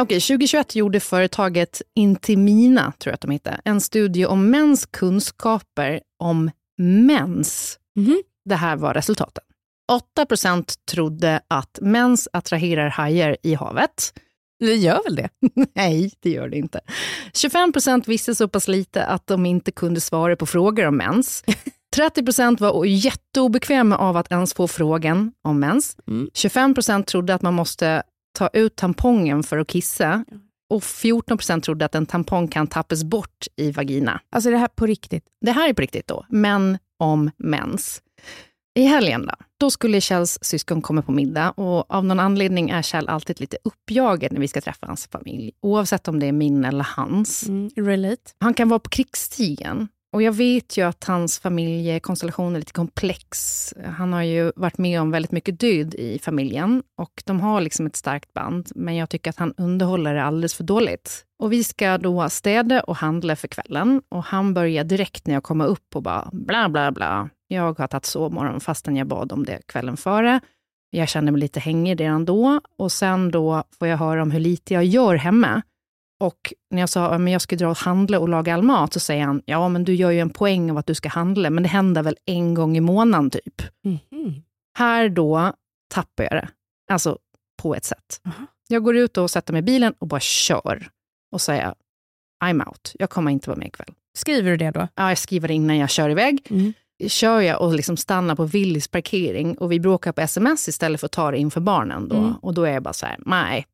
Okej, 0.00 0.20
2021 0.20 0.74
gjorde 0.74 1.00
företaget 1.00 1.82
Intimina, 1.94 2.92
tror 2.98 3.10
jag 3.10 3.14
att 3.14 3.20
de 3.20 3.30
hette, 3.30 3.60
en 3.64 3.80
studie 3.80 4.26
om 4.26 4.50
mäns 4.50 4.86
kunskaper 4.86 6.00
om 6.18 6.50
mens. 6.78 7.78
Mhm. 7.96 8.22
Det 8.44 8.54
här 8.54 8.76
var 8.76 8.94
resultaten. 8.94 9.44
8% 10.16 10.74
trodde 10.90 11.40
att 11.48 11.78
mens 11.82 12.28
attraherar 12.32 12.88
hajar 12.88 13.36
i 13.42 13.54
havet. 13.54 14.12
Det 14.60 14.74
gör 14.74 15.04
väl 15.04 15.16
det? 15.16 15.28
Nej, 15.74 16.12
det 16.20 16.30
gör 16.30 16.48
det 16.48 16.56
inte. 16.56 16.80
25% 17.32 18.06
visste 18.06 18.34
så 18.34 18.48
pass 18.48 18.68
lite 18.68 19.04
att 19.04 19.26
de 19.26 19.46
inte 19.46 19.72
kunde 19.72 20.00
svara 20.00 20.36
på 20.36 20.46
frågor 20.46 20.86
om 20.86 20.96
mens. 20.96 21.44
30% 21.96 22.60
var 22.60 22.84
jätteobekväma 22.84 23.96
av 23.96 24.16
att 24.16 24.32
ens 24.32 24.54
få 24.54 24.68
frågan 24.68 25.32
om 25.44 25.60
mens. 25.60 25.96
Mm. 26.08 26.30
25% 26.34 27.04
trodde 27.04 27.34
att 27.34 27.42
man 27.42 27.54
måste 27.54 28.02
ta 28.32 28.48
ut 28.52 28.76
tampongen 28.76 29.42
för 29.42 29.58
att 29.58 29.68
kissa. 29.68 30.24
Och 30.70 30.82
14% 30.82 31.60
trodde 31.60 31.84
att 31.84 31.94
en 31.94 32.06
tampong 32.06 32.48
kan 32.48 32.66
tappas 32.66 33.04
bort 33.04 33.46
i 33.56 33.70
vagina. 33.72 34.20
Alltså 34.30 34.50
är 34.50 34.52
det 34.52 34.58
här 34.58 34.68
på 34.68 34.86
riktigt? 34.86 35.24
Det 35.40 35.52
här 35.52 35.68
är 35.68 35.72
på 35.72 35.82
riktigt 35.82 36.06
då, 36.06 36.26
men 36.28 36.78
om 36.98 37.30
mens. 37.36 38.02
I 38.74 38.82
helgen 38.82 39.26
då, 39.26 39.34
då 39.60 39.70
skulle 39.70 40.00
Kjells 40.00 40.38
syskon 40.42 40.82
komma 40.82 41.02
på 41.02 41.12
middag 41.12 41.50
och 41.50 41.94
av 41.94 42.04
någon 42.04 42.20
anledning 42.20 42.70
är 42.70 42.82
Kjell 42.82 43.08
alltid 43.08 43.40
lite 43.40 43.58
uppjagad 43.64 44.32
när 44.32 44.40
vi 44.40 44.48
ska 44.48 44.60
träffa 44.60 44.86
hans 44.86 45.06
familj, 45.06 45.52
oavsett 45.62 46.08
om 46.08 46.20
det 46.20 46.26
är 46.26 46.32
min 46.32 46.64
eller 46.64 46.86
hans. 46.96 47.48
Mm, 47.48 47.70
relate. 47.76 48.22
Han 48.40 48.54
kan 48.54 48.68
vara 48.68 48.80
på 48.80 48.90
krigsstigen 48.90 49.88
och 50.12 50.22
jag 50.22 50.32
vet 50.32 50.76
ju 50.76 50.82
att 50.82 51.04
hans 51.04 51.38
familjekonstellation 51.38 52.54
är 52.54 52.58
lite 52.58 52.72
komplex. 52.72 53.74
Han 53.84 54.12
har 54.12 54.22
ju 54.22 54.52
varit 54.56 54.78
med 54.78 55.00
om 55.00 55.10
väldigt 55.10 55.32
mycket 55.32 55.60
död 55.60 55.94
i 55.94 56.18
familjen 56.18 56.82
och 56.98 57.22
de 57.26 57.40
har 57.40 57.60
liksom 57.60 57.86
ett 57.86 57.96
starkt 57.96 58.32
band, 58.32 58.68
men 58.74 58.96
jag 58.96 59.08
tycker 59.08 59.30
att 59.30 59.38
han 59.38 59.54
underhåller 59.56 60.14
det 60.14 60.22
alldeles 60.22 60.54
för 60.54 60.64
dåligt. 60.64 61.24
Och 61.38 61.52
vi 61.52 61.64
ska 61.64 61.98
då 61.98 62.28
städa 62.28 62.80
och 62.80 62.96
handla 62.96 63.36
för 63.36 63.48
kvällen 63.48 64.02
och 64.08 64.24
han 64.24 64.54
börjar 64.54 64.84
direkt 64.84 65.26
när 65.26 65.34
jag 65.34 65.42
kommer 65.42 65.66
upp 65.66 65.96
och 65.96 66.02
bara 66.02 66.28
bla 66.32 66.68
bla 66.68 66.92
bla. 66.92 67.28
Jag 67.48 67.78
har 67.78 67.86
tagit 67.86 68.04
sovmorgon 68.04 68.60
fastän 68.60 68.96
jag 68.96 69.06
bad 69.06 69.32
om 69.32 69.44
det 69.44 69.60
kvällen 69.66 69.96
före. 69.96 70.40
Jag 70.90 71.08
känner 71.08 71.32
mig 71.32 71.40
lite 71.40 71.60
hängig 71.60 72.00
redan 72.00 72.24
då 72.24 72.60
och 72.78 72.92
sen 72.92 73.30
då 73.30 73.64
får 73.78 73.88
jag 73.88 73.96
höra 73.96 74.22
om 74.22 74.30
hur 74.30 74.40
lite 74.40 74.74
jag 74.74 74.84
gör 74.84 75.14
hemma. 75.14 75.62
Och 76.20 76.52
när 76.70 76.80
jag 76.80 76.88
sa 76.88 77.06
att 77.06 77.30
jag 77.30 77.40
ska 77.40 77.56
dra 77.56 77.68
och 77.68 77.76
handla 77.76 78.18
och 78.18 78.28
laga 78.28 78.54
all 78.54 78.62
mat, 78.62 78.92
så 78.92 79.00
säger 79.00 79.24
han, 79.24 79.42
ja 79.44 79.68
men 79.68 79.84
du 79.84 79.94
gör 79.94 80.10
ju 80.10 80.20
en 80.20 80.30
poäng 80.30 80.70
av 80.70 80.78
att 80.78 80.86
du 80.86 80.94
ska 80.94 81.08
handla, 81.08 81.50
men 81.50 81.62
det 81.62 81.68
händer 81.68 82.02
väl 82.02 82.16
en 82.26 82.54
gång 82.54 82.76
i 82.76 82.80
månaden 82.80 83.30
typ. 83.30 83.62
Mhm. 83.84 84.34
Här 84.78 85.08
då 85.08 85.52
tappar 85.94 86.24
jag 86.24 86.32
det, 86.32 86.48
alltså 86.90 87.18
på 87.62 87.74
ett 87.74 87.84
sätt. 87.84 88.20
Jag 88.68 88.84
går 88.84 88.96
ut 88.96 89.16
och 89.16 89.30
sätter 89.30 89.52
mig 89.52 89.58
i 89.58 89.62
bilen 89.62 89.94
och 89.98 90.06
bara 90.06 90.20
kör. 90.20 90.88
Och 91.32 91.40
säger, 91.40 91.74
I'm 92.44 92.68
out, 92.68 92.92
jag 92.98 93.10
kommer 93.10 93.30
inte 93.30 93.50
vara 93.50 93.58
med 93.58 93.68
ikväll. 93.68 93.94
Skriver 94.18 94.50
du 94.50 94.56
det 94.56 94.70
då? 94.70 94.88
Ja, 94.94 95.08
jag 95.08 95.18
skriver 95.18 95.48
det 95.48 95.54
innan 95.54 95.76
jag 95.76 95.90
kör 95.90 96.10
iväg. 96.10 96.46
Mm. 96.50 96.72
Kör 97.08 97.40
jag 97.40 97.60
och 97.60 97.74
liksom 97.74 97.96
stannar 97.96 98.36
på 98.36 98.44
Willys 98.44 98.88
parkering 98.88 99.58
och 99.58 99.72
vi 99.72 99.80
bråkar 99.80 100.12
på 100.12 100.20
sms 100.20 100.68
istället 100.68 101.00
för 101.00 101.06
att 101.06 101.12
ta 101.12 101.30
det 101.30 101.38
inför 101.38 101.60
barnen. 101.60 102.08
Då. 102.08 102.16
Mm. 102.16 102.34
Och 102.34 102.54
då 102.54 102.64
är 102.64 102.72
jag 102.72 102.82
bara 102.82 102.92
så 102.92 103.06
här, 103.06 103.16
nej, 103.26 103.66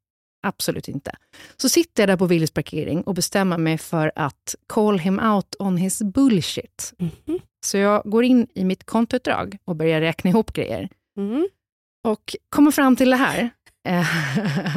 absolut 0.47 0.89
inte. 0.89 1.13
Så 1.57 1.69
sitter 1.69 2.03
jag 2.03 2.09
där 2.09 2.17
på 2.17 2.27
Willys 2.27 2.51
parkering 2.51 3.03
och 3.03 3.15
bestämmer 3.15 3.59
mig 3.59 3.79
för 3.79 4.13
att 4.17 4.55
call 4.67 4.99
him 4.99 5.21
out 5.21 5.57
on 5.59 5.77
his 5.77 6.03
bullshit. 6.03 6.93
Mhm. 6.99 7.41
Så 7.67 7.77
jag 7.77 8.03
går 8.05 8.25
in 8.25 8.47
i 8.55 8.65
mitt 8.65 8.85
kontoutdrag 8.85 9.59
och 9.65 9.77
börjar 9.77 10.01
räkna 10.01 10.31
ihop 10.31 10.53
grejer. 10.53 10.89
Mm. 11.19 11.49
Och 12.05 12.37
kommer 12.49 12.71
fram 12.71 12.97
till 12.97 13.11
det 13.11 13.17
här. 13.17 13.51
Eh, 13.89 14.07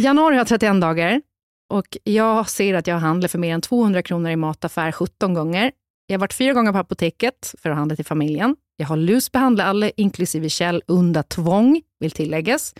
Januari 0.00 0.36
har 0.36 0.44
31 0.44 0.80
dagar 0.80 1.22
och 1.70 1.96
jag 2.04 2.48
ser 2.48 2.74
att 2.74 2.86
jag 2.86 2.98
handlar 2.98 3.28
för 3.28 3.38
mer 3.38 3.54
än 3.54 3.60
200 3.60 4.02
kronor 4.02 4.30
i 4.30 4.36
mataffär 4.36 4.92
17 4.92 5.34
gånger. 5.34 5.72
Jag 6.06 6.14
har 6.14 6.20
varit 6.20 6.34
fyra 6.34 6.52
gånger 6.52 6.72
på 6.72 6.78
apoteket 6.78 7.54
för 7.58 7.70
att 7.70 7.76
handla 7.76 7.96
till 7.96 8.04
familjen. 8.04 8.56
Jag 8.76 8.86
har 8.86 8.96
lusbehandlat 8.96 9.66
alla, 9.66 9.90
inklusive 9.90 10.48
Kjell, 10.48 10.82
under 10.86 11.22
tvång, 11.22 11.82
vill 12.00 12.10
tilläggas. 12.10 12.74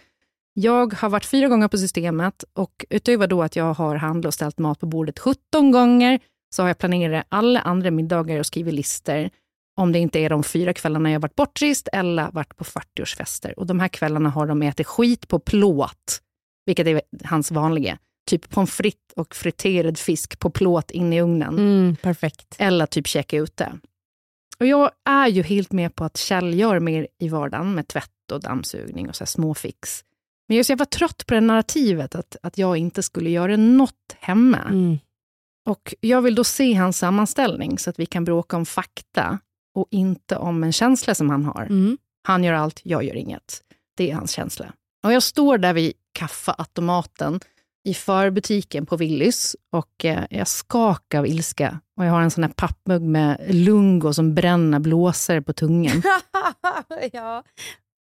Jag 0.61 0.95
har 0.95 1.09
varit 1.09 1.25
fyra 1.25 1.49
gånger 1.49 1.69
på 1.69 1.79
systemet 1.79 2.45
och 2.53 2.85
utöver 2.91 3.27
då 3.27 3.43
att 3.43 3.57
jag 3.57 3.75
har 3.75 3.97
handlat 3.97 4.29
och 4.29 4.35
ställt 4.35 4.59
mat 4.59 4.81
på 4.81 4.87
bordet 4.87 5.19
17 5.19 5.71
gånger, 5.71 6.21
så 6.55 6.63
har 6.63 6.69
jag 6.69 6.79
planerat 6.79 7.27
alla 7.29 7.61
andra 7.61 7.91
middagar 7.91 8.39
och 8.39 8.47
skrivit 8.47 8.75
listor 8.75 9.31
om 9.77 9.93
det 9.93 9.99
inte 9.99 10.19
är 10.19 10.31
de 10.31 10.45
fyra 10.45 10.73
kvällarna 10.73 11.11
jag 11.11 11.21
varit 11.21 11.35
bortrest 11.35 11.89
eller 11.93 12.31
varit 12.31 12.57
på 12.57 12.65
40-årsfester. 12.65 13.53
Och 13.53 13.67
de 13.67 13.81
här 13.81 13.89
kvällarna 13.89 14.29
har 14.29 14.47
de 14.47 14.63
ätit 14.63 14.87
skit 14.87 15.29
på 15.29 15.39
plåt, 15.39 16.21
vilket 16.67 16.87
är 16.87 17.03
hans 17.25 17.51
vanliga. 17.51 17.99
Typ 18.31 18.51
pommes 18.51 18.71
frites 18.71 19.13
och 19.17 19.35
friterad 19.35 19.99
fisk 19.99 20.39
på 20.39 20.51
plåt 20.51 20.91
inne 20.91 21.17
i 21.17 21.21
ugnen. 21.21 21.59
Mm, 21.59 21.97
perfekt. 21.97 22.57
Eller 22.59 22.87
typ 22.87 23.07
käka 23.07 23.37
ute. 23.37 23.73
Och 24.59 24.67
jag 24.67 24.91
är 25.05 25.29
ju 25.29 25.43
helt 25.43 25.73
med 25.73 25.95
på 25.95 26.05
att 26.05 26.17
Kjell 26.17 26.55
gör 26.55 26.81
mer 26.81 27.09
i 27.19 27.29
vardagen 27.29 27.75
med 27.75 27.89
tvätt 27.89 28.33
och 28.33 28.41
dammsugning 28.41 29.09
och 29.09 29.17
så 29.17 29.27
små 29.27 29.55
fix. 29.55 30.05
Men 30.49 30.57
jag 30.57 30.61
är 30.61 30.65
så 30.65 30.73
jävla 30.73 30.85
trött 30.85 31.27
på 31.27 31.35
det 31.35 31.41
narrativet 31.41 32.15
att, 32.15 32.37
att 32.43 32.59
jag 32.59 32.77
inte 32.77 33.03
skulle 33.03 33.31
göra 33.31 33.57
något 33.57 34.17
hemma. 34.21 34.59
Mm. 34.59 34.99
Och 35.67 35.95
jag 36.01 36.23
vill 36.23 36.35
då 36.35 36.45
se 36.45 36.75
hans 36.75 36.99
sammanställning 36.99 37.79
så 37.79 37.91
att 37.91 37.99
vi 37.99 38.07
kan 38.07 38.25
bråka 38.25 38.57
om 38.57 38.67
fakta 38.67 39.39
och 39.75 39.87
inte 39.91 40.37
om 40.37 40.65
en 40.65 40.73
känsla 40.73 41.15
som 41.15 41.31
han 41.31 41.45
har. 41.45 41.63
Mm. 41.63 41.99
Han 42.27 42.45
gör 42.45 42.53
allt, 42.53 42.81
jag 42.83 43.05
gör 43.05 43.17
inget. 43.17 43.63
Det 43.97 44.11
är 44.11 44.15
hans 44.15 44.31
känsla. 44.31 44.73
Och 45.05 45.13
jag 45.13 45.23
står 45.23 45.59
där 45.59 45.73
vid 45.73 45.93
kaffeautomaten 46.13 47.41
i 47.85 47.95
förbutiken 47.95 48.87
på 48.87 48.97
Willys 48.97 49.57
och 49.73 50.05
eh, 50.05 50.25
jag 50.31 50.49
skakar 50.49 51.19
av 51.19 51.27
ilska. 51.27 51.81
Och 51.97 52.05
jag 52.05 52.11
har 52.11 52.21
en 52.21 52.31
sån 52.31 52.45
här 52.45 52.51
pappmugg 52.51 53.03
med 53.03 53.47
lungo 53.49 54.13
som 54.13 54.35
bränner 54.35 54.79
blåsor 54.79 55.41
på 55.41 55.53
tungan. 55.53 56.03
ja. 57.13 57.45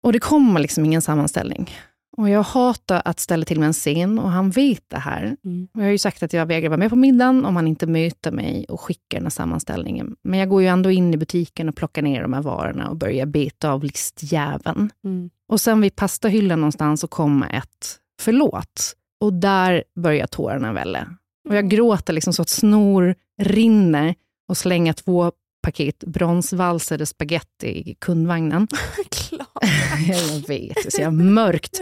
Och 0.03 0.13
det 0.13 0.19
kommer 0.19 0.60
liksom 0.60 0.86
ingen 0.86 1.01
sammanställning. 1.01 1.71
Och 2.17 2.30
jag 2.30 2.43
hatar 2.43 3.01
att 3.06 3.19
ställa 3.19 3.45
till 3.45 3.60
med 3.60 3.67
en 3.67 3.73
scen 3.73 4.19
och 4.19 4.32
han 4.32 4.49
vet 4.51 4.84
det 4.88 4.97
här. 4.97 5.38
Mm. 5.45 5.67
Jag 5.73 5.82
har 5.82 5.89
ju 5.89 5.97
sagt 5.97 6.23
att 6.23 6.34
jag 6.34 6.45
vägrar 6.45 6.69
vara 6.69 6.78
med 6.78 6.89
på 6.89 6.95
middagen 6.95 7.45
om 7.45 7.56
han 7.56 7.67
inte 7.67 7.88
möter 7.88 8.32
mig 8.32 8.65
och 8.69 8.82
skickar 8.82 9.17
den 9.17 9.25
här 9.25 9.30
sammanställningen. 9.30 10.15
Men 10.23 10.39
jag 10.39 10.49
går 10.49 10.62
ju 10.62 10.67
ändå 10.67 10.91
in 10.91 11.13
i 11.13 11.17
butiken 11.17 11.69
och 11.69 11.75
plockar 11.75 12.01
ner 12.01 12.21
de 12.21 12.34
här 12.34 12.41
varorna 12.41 12.89
och 12.89 12.95
börjar 12.95 13.25
beta 13.25 13.71
av 13.71 13.84
listjäveln. 13.84 14.89
Mm. 15.04 15.30
Och 15.47 15.62
sen 15.62 15.82
vid 15.82 15.95
pastahyllan 15.95 16.62
någonstans 16.62 17.01
så 17.01 17.08
kommer 17.08 17.58
ett 17.58 17.99
förlåt. 18.21 18.93
Och 19.19 19.34
där 19.34 19.84
börjar 19.95 20.28
tårarna 20.28 20.73
välla. 20.73 21.08
Och 21.49 21.56
jag 21.56 21.69
gråter 21.69 22.13
liksom 22.13 22.34
så 22.34 22.41
att 22.41 22.49
snor 22.49 23.15
rinner 23.41 24.15
och 24.49 24.58
slänger 24.58 24.93
två 24.93 25.32
paket 25.65 25.99
bronsvalsade 25.99 27.06
spaghetti 27.06 27.67
i 27.67 27.95
kundvagnen. 27.99 28.67
Klart. 29.10 29.49
jag 30.08 30.47
vet, 30.47 30.75
det 30.75 30.86
är 30.86 30.91
så 30.91 31.01
jävla 31.01 31.23
mörkt. 31.23 31.82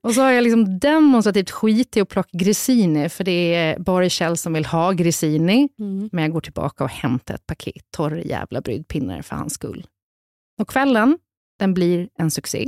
Och 0.00 0.14
så 0.14 0.20
har 0.20 0.30
jag 0.30 0.42
liksom 0.44 0.78
demonstrativt 0.78 1.50
skitit 1.50 1.96
i 1.96 2.00
att 2.00 2.08
plocka 2.08 2.30
grissini, 2.32 3.08
för 3.08 3.24
det 3.24 3.54
är 3.54 3.78
bara 3.78 4.08
Kjell 4.08 4.36
som 4.36 4.52
vill 4.52 4.66
ha 4.66 4.92
grissini. 4.92 5.68
Mm. 5.78 6.08
Men 6.12 6.24
jag 6.24 6.32
går 6.32 6.40
tillbaka 6.40 6.84
och 6.84 6.90
hämtar 6.90 7.34
ett 7.34 7.46
paket 7.46 7.84
torra 7.90 8.20
jävla 8.20 8.60
bryggpinnar 8.60 9.22
för 9.22 9.36
hans 9.36 9.54
skull. 9.54 9.86
Och 10.60 10.68
kvällen, 10.68 11.18
den 11.58 11.74
blir 11.74 12.08
en 12.18 12.30
succé. 12.30 12.66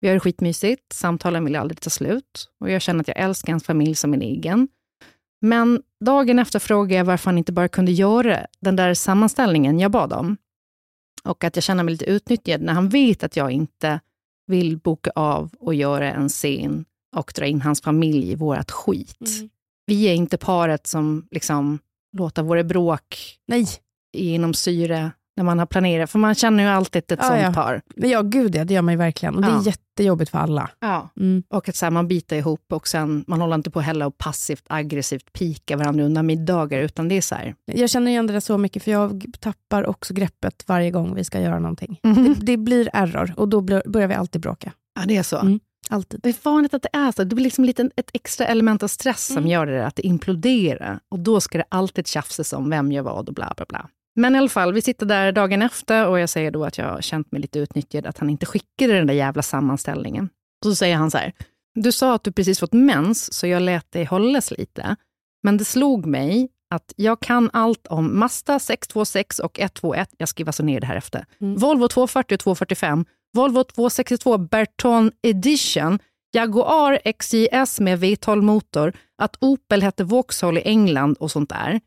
Vi 0.00 0.08
har 0.08 0.14
det 0.14 0.20
skitmysigt, 0.20 0.92
samtalen 0.92 1.44
vill 1.44 1.56
aldrig 1.56 1.80
ta 1.80 1.90
slut 1.90 2.48
och 2.60 2.70
jag 2.70 2.82
känner 2.82 3.00
att 3.00 3.08
jag 3.08 3.18
älskar 3.18 3.52
hans 3.52 3.64
familj 3.64 3.94
som 3.94 4.10
min 4.10 4.22
egen. 4.22 4.68
Men 5.40 5.82
dagen 6.04 6.38
efter 6.38 6.58
frågade 6.58 6.94
jag 6.94 7.04
varför 7.04 7.30
han 7.30 7.38
inte 7.38 7.52
bara 7.52 7.68
kunde 7.68 7.92
göra 7.92 8.46
den 8.60 8.76
där 8.76 8.94
sammanställningen 8.94 9.78
jag 9.80 9.90
bad 9.90 10.12
om. 10.12 10.36
Och 11.24 11.44
att 11.44 11.56
jag 11.56 11.62
känner 11.62 11.84
mig 11.84 11.92
lite 11.92 12.04
utnyttjad 12.04 12.62
när 12.62 12.72
han 12.72 12.88
vet 12.88 13.24
att 13.24 13.36
jag 13.36 13.50
inte 13.50 14.00
vill 14.46 14.78
boka 14.78 15.10
av 15.14 15.50
och 15.58 15.74
göra 15.74 16.12
en 16.12 16.28
scen 16.28 16.84
och 17.16 17.32
dra 17.34 17.46
in 17.46 17.60
hans 17.60 17.82
familj 17.82 18.30
i 18.30 18.34
vårat 18.34 18.70
skit. 18.70 19.20
Mm. 19.20 19.50
Vi 19.86 20.04
är 20.04 20.14
inte 20.14 20.38
paret 20.38 20.86
som 20.86 21.28
liksom 21.30 21.78
låter 22.16 22.42
våra 22.42 22.64
bråk 22.64 23.38
Nej, 23.46 23.66
genomsyra 24.12 25.12
när 25.38 25.44
man 25.44 25.58
har 25.58 25.66
planerat, 25.66 26.10
för 26.10 26.18
man 26.18 26.34
känner 26.34 26.62
ju 26.64 26.68
alltid 26.70 27.02
ett 27.12 27.18
Ja, 27.22 27.28
sånt 27.28 27.40
ja. 27.42 27.52
par. 27.52 27.82
men 27.96 28.10
ja, 28.10 28.22
gud 28.22 28.54
ja, 28.54 28.64
det 28.64 28.74
gör 28.74 28.82
man 28.82 28.94
ju 28.94 28.98
verkligen. 28.98 29.34
Och 29.34 29.42
det 29.42 29.48
Ja. 29.48 29.60
är 29.60 29.66
jättejobbigt 29.66 30.30
för 30.30 30.38
alla. 30.38 30.70
Ja. 30.80 31.08
Mm. 31.20 31.42
Och 31.48 31.68
att 31.68 31.76
så 31.76 31.86
här, 31.86 31.90
man 31.90 32.08
biter 32.08 32.36
ihop 32.36 32.72
och 32.72 32.88
sen, 32.88 33.24
man 33.26 33.40
håller 33.40 33.54
inte 33.54 33.70
på 33.70 33.80
heller 33.80 34.06
och 34.06 34.18
passivt 34.18 34.64
aggressivt 34.68 35.32
pika 35.32 35.76
varandra 35.76 36.04
under 36.04 36.22
middagar, 36.22 36.78
utan 36.80 37.08
det 37.08 37.14
är 37.16 37.20
så 37.22 37.34
här, 37.34 37.54
Jag 37.66 37.90
känner 37.90 38.10
igen 38.10 38.26
det 38.26 38.32
där 38.32 38.40
så 38.40 38.58
mycket, 38.58 38.82
för 38.82 38.90
jag 38.90 39.24
tappar 39.40 39.86
också 39.86 40.14
greppet 40.14 40.64
varje 40.66 40.90
gång 40.90 41.14
vi 41.14 41.24
ska 41.24 41.40
göra 41.40 41.58
någonting. 41.58 42.00
Mhm. 42.02 42.24
Det, 42.24 42.34
det 42.46 42.56
blir 42.56 42.90
error 42.92 43.32
och 43.36 43.48
då 43.48 43.60
börjar 43.60 44.06
vi 44.08 44.14
alltid 44.14 44.40
bråka. 44.40 44.72
ja 44.94 45.02
det 45.06 45.16
är 45.16 45.22
så. 45.22 45.38
Mm. 45.38 45.60
Alltid. 45.90 46.20
Det 46.22 46.28
är 46.28 46.34
vanligt 46.42 46.74
att 46.74 46.82
det 46.82 46.88
är 46.92 47.12
så. 47.12 47.24
Det 47.24 47.34
blir 47.34 47.44
liksom 47.44 47.64
lite 47.64 47.90
ett 47.96 48.10
extra 48.12 48.46
element 48.46 48.82
av 48.82 48.88
stress 48.88 49.26
som 49.26 49.36
Mm. 49.36 49.50
gör 49.50 49.66
det, 49.66 49.86
att 49.86 49.96
det 49.96 50.06
imploderar. 50.06 51.00
Och 51.10 51.18
då 51.18 51.40
ska 51.40 51.58
det 51.58 51.64
alltid 51.68 52.06
tjafsas 52.06 52.52
om 52.52 52.70
vem 52.70 52.92
gör 52.92 53.02
vad 53.02 53.28
och 53.28 53.34
bla 53.34 53.52
bla 53.56 53.66
bla. 53.68 53.88
Men 54.18 54.34
i 54.34 54.38
alla 54.38 54.48
fall, 54.48 54.72
vi 54.72 54.82
sitter 54.82 55.06
där 55.06 55.32
dagen 55.32 55.62
efter 55.62 56.06
och 56.06 56.20
jag 56.20 56.28
säger 56.28 56.50
då 56.50 56.64
att 56.64 56.78
jag 56.78 56.84
har 56.84 57.00
känt 57.00 57.32
mig 57.32 57.40
lite 57.40 57.58
utnyttjad, 57.58 58.06
att 58.06 58.18
han 58.18 58.30
inte 58.30 58.46
skickade 58.46 58.92
den 58.92 59.06
där 59.06 59.14
jävla 59.14 59.42
sammanställningen. 59.42 60.28
Och 60.64 60.70
så 60.70 60.74
säger 60.74 60.96
han 60.96 61.10
så 61.10 61.18
här, 61.18 61.32
Du 61.74 61.92
sa 61.92 62.14
att 62.14 62.24
du 62.24 62.32
precis 62.32 62.60
fått 62.60 62.72
mens, 62.72 63.32
så 63.34 63.46
jag 63.46 63.62
lät 63.62 63.92
dig 63.92 64.04
hållas 64.04 64.50
lite. 64.50 64.96
Men 65.42 65.56
det 65.56 65.64
slog 65.64 66.06
mig 66.06 66.48
att 66.74 66.92
jag 66.96 67.20
kan 67.20 67.50
allt 67.52 67.86
om 67.86 68.18
Mazda 68.18 68.58
626 68.58 69.38
och 69.38 69.58
121. 69.60 70.08
Jag 70.18 70.28
skriver 70.28 70.48
alltså 70.48 70.62
ner 70.62 70.80
det 70.80 70.86
här 70.86 70.96
efter. 70.96 71.26
Volvo 71.56 71.88
240 71.88 72.34
och 72.34 72.40
245. 72.40 73.04
Volvo 73.32 73.64
262 73.64 74.38
Berton 74.38 75.12
Edition. 75.22 75.98
Jaguar 76.32 77.12
XJS 77.18 77.80
med 77.80 78.04
V12-motor. 78.04 78.92
Att 79.22 79.36
Opel 79.40 79.82
hette 79.82 80.04
Vauxhall 80.04 80.58
i 80.58 80.62
England 80.62 81.16
och 81.20 81.30
sånt 81.30 81.48
där. 81.48 81.80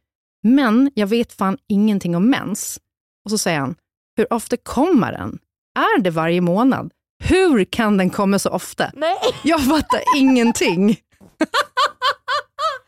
Men 0.43 0.91
jag 0.93 1.08
vet 1.08 1.34
fan 1.34 1.58
ingenting 1.67 2.15
om 2.15 2.30
mens. 2.30 2.80
Och 3.25 3.32
så 3.32 3.38
säger 3.38 3.60
han, 3.60 3.75
hur 4.17 4.34
ofta 4.34 4.58
kommer 4.58 5.12
den? 5.12 5.39
Är 5.75 6.01
det 6.01 6.10
varje 6.10 6.41
månad? 6.41 6.91
Hur 7.23 7.65
kan 7.65 7.97
den 7.97 8.10
komma 8.10 8.39
så 8.39 8.49
ofta? 8.49 8.91
Nej. 8.93 9.17
Jag 9.43 9.65
fattar 9.65 10.01
ingenting. 10.17 10.88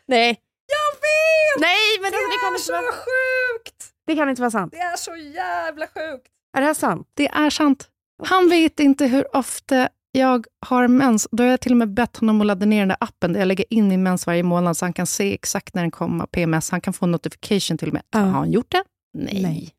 Nej. 0.06 0.40
Jag 0.66 0.94
vet! 1.00 1.60
Nej, 1.60 1.98
men 2.02 2.10
det, 2.10 2.16
det, 2.16 2.38
kan 2.40 2.54
inte 2.54 2.72
vara, 2.72 2.92
sjukt! 2.92 3.84
det 4.06 4.16
kan 4.16 4.28
inte 4.28 4.42
vara 4.42 4.50
sant. 4.50 4.72
Det 4.72 4.78
är 4.78 4.96
så 4.96 5.16
jävla 5.16 5.86
sjukt. 5.86 6.28
Är 6.56 6.60
det 6.60 6.66
här 6.66 6.74
sant? 6.74 7.08
Det 7.14 7.28
är 7.28 7.50
sant. 7.50 7.88
Han 8.22 8.48
vet 8.48 8.80
inte 8.80 9.06
hur 9.06 9.36
ofta 9.36 9.88
jag 10.18 10.46
har 10.66 10.88
mens. 10.88 11.28
Då 11.30 11.42
har 11.42 11.50
jag 11.50 11.60
till 11.60 11.72
och 11.72 11.78
med 11.78 11.94
bett 11.94 12.16
honom 12.16 12.40
att 12.40 12.46
ladda 12.46 12.66
ner 12.66 12.78
den 12.78 12.88
där 12.88 12.96
appen 13.00 13.32
där 13.32 13.40
jag 13.40 13.46
lägger 13.46 13.64
in 13.70 13.88
min 13.88 14.02
mens 14.02 14.26
varje 14.26 14.42
månad 14.42 14.76
så 14.76 14.84
han 14.84 14.92
kan 14.92 15.06
se 15.06 15.34
exakt 15.34 15.74
när 15.74 15.82
den 15.82 15.90
kommer, 15.90 16.26
PMS. 16.26 16.70
Han 16.70 16.80
kan 16.80 16.92
få 16.92 17.06
notification 17.06 17.78
till 17.78 17.88
och 17.88 17.94
med. 17.94 18.02
Ja. 18.10 18.18
Har 18.18 18.30
han 18.30 18.52
gjort 18.52 18.72
det? 18.72 18.84
Nej. 19.18 19.42
Nej. 19.42 19.70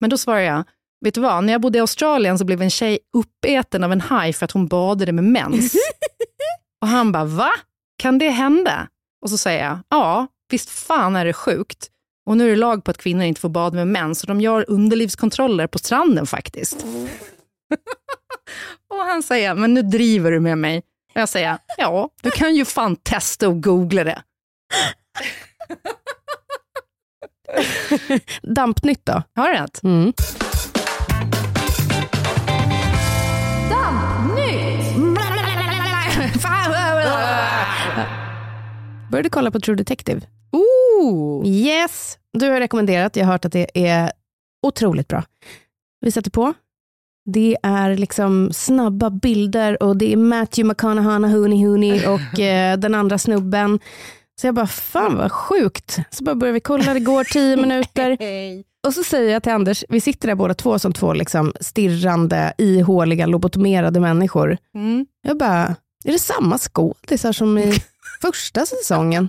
Men 0.00 0.10
då 0.10 0.18
svarar 0.18 0.40
jag, 0.40 0.64
vet 1.04 1.14
du 1.14 1.20
vad? 1.20 1.44
När 1.44 1.52
jag 1.52 1.60
bodde 1.60 1.78
i 1.78 1.80
Australien 1.80 2.38
så 2.38 2.44
blev 2.44 2.62
en 2.62 2.70
tjej 2.70 2.98
uppäten 3.16 3.84
av 3.84 3.92
en 3.92 4.00
haj 4.00 4.32
för 4.32 4.44
att 4.44 4.50
hon 4.50 4.66
badade 4.66 5.12
med 5.12 5.24
mens. 5.24 5.74
och 6.82 6.88
han 6.88 7.12
bara, 7.12 7.24
va? 7.24 7.50
Kan 7.98 8.18
det 8.18 8.30
hända? 8.30 8.88
Och 9.22 9.30
så 9.30 9.38
säger 9.38 9.64
jag, 9.64 9.78
ja, 9.88 10.26
visst 10.50 10.70
fan 10.70 11.16
är 11.16 11.24
det 11.24 11.32
sjukt. 11.32 11.90
Och 12.26 12.36
nu 12.36 12.44
är 12.44 12.50
det 12.50 12.56
lag 12.56 12.84
på 12.84 12.90
att 12.90 12.98
kvinnor 12.98 13.22
inte 13.22 13.40
får 13.40 13.48
bada 13.48 13.76
med 13.76 13.86
mens, 13.86 14.20
så 14.20 14.26
de 14.26 14.40
gör 14.40 14.64
underlivskontroller 14.68 15.66
på 15.66 15.78
stranden 15.78 16.26
faktiskt. 16.26 16.86
och 18.90 19.04
han 19.04 19.22
säger, 19.22 19.54
men 19.54 19.74
nu 19.74 19.82
driver 19.82 20.30
du 20.30 20.40
med 20.40 20.58
mig. 20.58 20.78
Och 21.14 21.20
jag 21.20 21.28
säger, 21.28 21.58
ja, 21.76 22.10
du 22.22 22.30
kan 22.30 22.54
ju 22.54 22.64
fan 22.64 22.96
testa 22.96 23.48
och 23.48 23.62
googla 23.62 24.04
det. 24.04 24.22
Dampnytt 28.42 29.06
då? 29.06 29.22
Har 29.34 29.48
du 29.48 29.54
rätt? 29.54 29.82
Mm. 29.82 30.12
Började 39.10 39.28
kolla 39.30 39.50
på 39.50 39.60
True 39.60 39.76
Detective. 39.76 40.20
Ooh. 40.52 41.46
Yes, 41.46 42.18
du 42.32 42.50
har 42.50 42.60
rekommenderat. 42.60 43.16
Jag 43.16 43.24
har 43.24 43.32
hört 43.32 43.44
att 43.44 43.52
det 43.52 43.70
är 43.74 44.12
otroligt 44.62 45.08
bra. 45.08 45.24
Vi 46.00 46.10
sätter 46.10 46.30
på. 46.30 46.54
Det 47.26 47.56
är 47.62 47.96
liksom 47.96 48.50
snabba 48.52 49.10
bilder 49.10 49.82
och 49.82 49.96
det 49.96 50.12
är 50.12 50.16
Matthew 50.16 50.68
McConaughey, 50.68 51.32
Hooney 51.34 51.66
Hooney 51.66 52.06
och 52.06 52.40
eh, 52.40 52.78
den 52.78 52.94
andra 52.94 53.18
snubben. 53.18 53.80
Så 54.40 54.46
jag 54.46 54.54
bara, 54.54 54.66
fan 54.66 55.16
vad 55.16 55.32
sjukt. 55.32 55.98
Så 56.10 56.24
bara 56.24 56.34
börjar 56.34 56.54
vi 56.54 56.60
kolla, 56.60 56.94
det 56.94 57.00
går 57.00 57.24
tio 57.24 57.56
minuter. 57.62 58.16
Och 58.86 58.94
så 58.94 59.04
säger 59.04 59.32
jag 59.32 59.42
till 59.42 59.52
Anders, 59.52 59.84
vi 59.88 60.00
sitter 60.00 60.28
där 60.28 60.34
båda 60.34 60.54
två 60.54 60.78
som 60.78 60.92
två 60.92 61.12
liksom 61.12 61.52
stirrande, 61.60 62.52
ihåliga, 62.58 63.26
lobotomerade 63.26 64.00
människor. 64.00 64.58
Mm. 64.74 65.06
Jag 65.22 65.38
bara, 65.38 65.76
är 66.04 66.12
det 66.12 66.18
samma 66.18 66.58
skådisar 66.58 67.32
som 67.32 67.58
i 67.58 67.72
första 68.22 68.66
säsongen? 68.66 69.28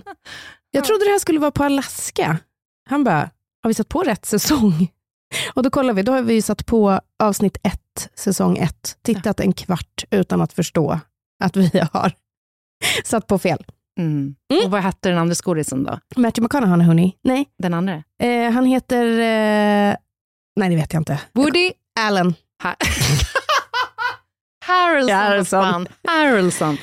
Jag 0.70 0.84
trodde 0.84 1.04
det 1.04 1.10
här 1.10 1.18
skulle 1.18 1.38
vara 1.38 1.50
på 1.50 1.64
Alaska. 1.64 2.38
Han 2.88 3.04
bara, 3.04 3.30
har 3.62 3.68
vi 3.68 3.74
satt 3.74 3.88
på 3.88 4.02
rätt 4.02 4.26
säsong? 4.26 4.88
Och 5.54 5.62
då 5.62 5.70
kollar 5.70 5.92
vi, 5.94 6.02
då 6.02 6.12
har 6.12 6.22
vi 6.22 6.42
satt 6.42 6.66
på 6.66 7.00
avsnitt 7.22 7.56
ett, 7.62 8.08
säsong 8.14 8.58
ett, 8.58 8.98
tittat 9.02 9.40
en 9.40 9.52
kvart 9.52 10.04
utan 10.10 10.40
att 10.42 10.52
förstå 10.52 11.00
att 11.44 11.56
vi 11.56 11.70
har 11.92 12.12
satt 13.04 13.26
på 13.26 13.38
fel. 13.38 13.64
Mm. 13.98 14.34
Och 14.64 14.70
vad 14.70 14.82
hette 14.82 15.08
den 15.08 15.18
andra 15.18 15.34
skådisen 15.34 15.84
då? 15.84 15.98
Matthew 16.16 16.40
McConaughey, 16.42 16.86
hörni. 16.86 17.16
Nej, 17.24 17.46
Den 17.58 17.74
andra? 17.74 18.02
eh, 18.22 18.50
han 18.50 18.64
heter, 18.66 19.04
eh, 19.06 19.96
nej 20.56 20.68
det 20.70 20.76
vet 20.76 20.92
jag 20.92 21.00
inte. 21.00 21.20
Woody 21.32 21.72
Allen. 22.00 22.34
Ha- 22.62 22.76
Harrelson. 24.66 25.14
Harrelson. 25.16 25.86
Harrelson. 26.06 26.76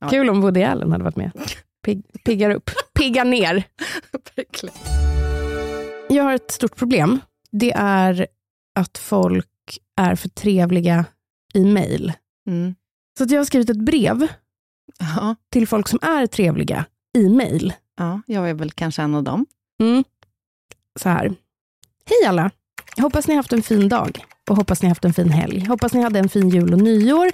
Ja. 0.00 0.08
Kul 0.08 0.30
om 0.30 0.40
Woody 0.40 0.62
Allen 0.62 0.92
hade 0.92 1.04
varit 1.04 1.16
med. 1.16 1.30
Pig, 1.84 2.02
piggar 2.24 2.50
upp, 2.50 2.70
piggar 2.98 3.24
ner. 3.24 3.64
Jag 6.08 6.24
har 6.24 6.32
ett 6.34 6.50
stort 6.50 6.76
problem. 6.76 7.20
Det 7.52 7.72
är 7.76 8.26
att 8.74 8.98
folk 8.98 9.46
är 9.96 10.14
för 10.16 10.28
trevliga 10.28 11.04
i 11.54 11.64
mejl. 11.64 12.12
Mm. 12.46 12.74
Så 13.18 13.24
att 13.24 13.30
jag 13.30 13.38
har 13.40 13.44
skrivit 13.44 13.70
ett 13.70 13.84
brev 13.84 14.26
Ja. 14.98 15.34
till 15.52 15.68
folk 15.68 15.88
som 15.88 15.98
är 16.02 16.26
trevliga 16.26 16.84
i 17.18 17.28
mejl. 17.28 17.72
ja, 17.96 18.20
jag 18.26 18.50
är 18.50 18.54
väl 18.54 18.70
kanske 18.70 19.02
en 19.02 19.14
av 19.14 19.22
dem. 19.22 19.46
Mm. 19.80 20.04
Så 21.00 21.08
här. 21.08 21.24
Hej 22.06 22.28
alla! 22.28 22.50
Hoppas 23.00 23.26
ni 23.28 23.34
har 23.34 23.36
haft 23.38 23.52
en 23.52 23.62
fin 23.62 23.88
dag 23.88 24.24
och 24.50 24.56
hoppas 24.56 24.82
ni 24.82 24.86
har 24.86 24.90
haft 24.90 25.04
en 25.04 25.12
fin 25.12 25.30
helg. 25.30 25.64
Hoppas 25.66 25.92
ni 25.92 26.02
hade 26.02 26.18
en 26.18 26.28
fin 26.28 26.48
jul 26.48 26.72
och 26.72 26.78
nyår. 26.80 27.30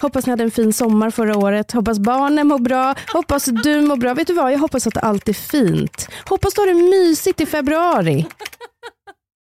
Hoppas 0.00 0.26
ni 0.26 0.30
hade 0.30 0.44
en 0.44 0.50
fin 0.50 0.72
sommar 0.72 1.10
förra 1.10 1.38
året. 1.38 1.72
Hoppas 1.72 1.98
barnen 1.98 2.46
mår 2.46 2.58
bra. 2.58 2.94
Hoppas 3.12 3.44
du 3.44 3.80
mår 3.80 3.96
bra. 3.96 4.14
Vet 4.14 4.26
du 4.26 4.34
vad? 4.34 4.52
Jag 4.52 4.58
hoppas 4.58 4.86
att 4.86 4.96
allt 4.96 5.28
är 5.28 5.32
fint. 5.32 6.08
Hoppas 6.28 6.54
du 6.54 6.60
har 6.60 6.66
det 6.68 6.74
mysigt 6.90 7.40
i 7.40 7.46
februari. 7.46 8.26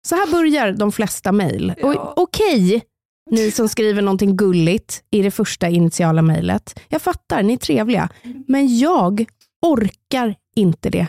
Så 0.07 0.15
här 0.15 0.31
börjar 0.31 0.71
de 0.71 0.91
flesta 0.91 1.31
mejl. 1.31 1.73
Och 1.81 2.17
Okej, 2.17 2.83
ni 3.31 3.51
som 3.51 3.69
skriver 3.69 4.01
någonting 4.01 4.37
gulligt 4.37 5.03
i 5.11 5.21
det 5.21 5.31
första 5.31 5.69
initiala 5.69 6.21
mejlet. 6.21 6.79
Jag 6.89 7.01
fattar, 7.01 7.43
ni 7.43 7.53
är 7.53 7.57
trevliga. 7.57 8.09
Men 8.47 8.77
jag 8.77 9.25
orkar 9.61 10.35
inte 10.55 10.89
det. 10.89 11.07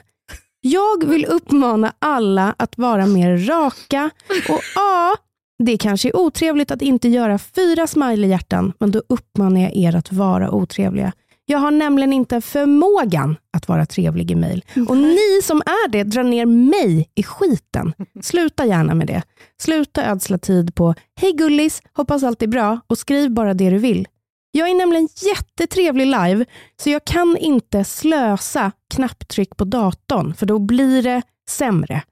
Jag 0.61 1.05
vill 1.07 1.25
uppmana 1.25 1.93
alla 1.99 2.55
att 2.59 2.79
vara 2.79 3.07
mer 3.07 3.39
raka 3.39 4.11
och 4.49 4.61
ja, 4.75 5.17
det 5.65 5.77
kanske 5.79 6.09
är 6.09 6.17
otrevligt 6.17 6.71
att 6.71 6.83
inte 6.83 7.09
göra 7.09 7.39
fyra 7.39 7.87
smileyhjärtan, 7.87 8.73
men 8.79 8.91
då 8.91 9.03
uppmanar 9.09 9.61
jag 9.61 9.77
er 9.77 9.97
att 9.97 10.13
vara 10.13 10.51
otrevliga. 10.51 11.13
Jag 11.47 11.59
har 11.59 11.71
nämligen 11.71 12.13
inte 12.13 12.41
förmågan 12.41 13.37
att 13.53 13.69
vara 13.69 13.87
trevlig 13.87 14.31
i 14.31 14.35
mejl. 14.35 14.65
Och 14.89 14.97
ni 14.97 15.41
som 15.43 15.63
är 15.67 15.89
det 15.89 16.03
drar 16.03 16.23
ner 16.23 16.47
mig 16.47 17.11
i 17.15 17.23
skiten. 17.23 17.93
Sluta 18.23 18.67
gärna 18.67 18.95
med 18.95 19.07
det. 19.07 19.23
Sluta 19.63 20.11
ödsla 20.11 20.39
tid 20.39 20.75
på 20.75 20.95
Hej 21.21 21.33
gullis, 21.33 21.83
hoppas 21.93 22.23
allt 22.23 22.43
är 22.43 22.47
bra 22.47 22.81
och 22.87 22.99
skriv 22.99 23.31
bara 23.31 23.55
det 23.55 23.71
du 23.71 23.79
vill. 23.79 24.09
Jag 24.51 24.69
är 24.69 24.75
nämligen 24.75 25.09
jättetrevlig 25.17 26.07
live, 26.07 26.45
så 26.83 26.91
jag 26.91 27.05
kan 27.05 27.37
inte 27.37 27.85
slösa 27.85 28.73
knapptryck 28.95 29.57
på 29.57 29.65
datorn, 29.65 30.35
för 30.35 30.47
då 30.47 30.59
blir 30.59 31.03
det 31.03 31.23
sämre. 31.51 32.03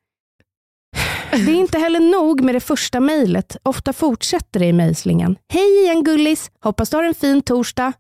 Det 1.30 1.52
är 1.52 1.54
inte 1.54 1.78
heller 1.78 2.00
nog 2.00 2.40
med 2.40 2.54
det 2.54 2.60
första 2.60 3.00
mejlet. 3.00 3.56
Ofta 3.62 3.92
fortsätter 3.92 4.60
det 4.60 4.66
i 4.66 4.72
mejlslingan. 4.72 5.36
Hej 5.52 5.82
igen 5.82 6.04
gullis, 6.04 6.50
hoppas 6.60 6.90
du 6.90 6.96
har 6.96 7.04
en 7.04 7.14
fin 7.14 7.42
torsdag. 7.42 7.92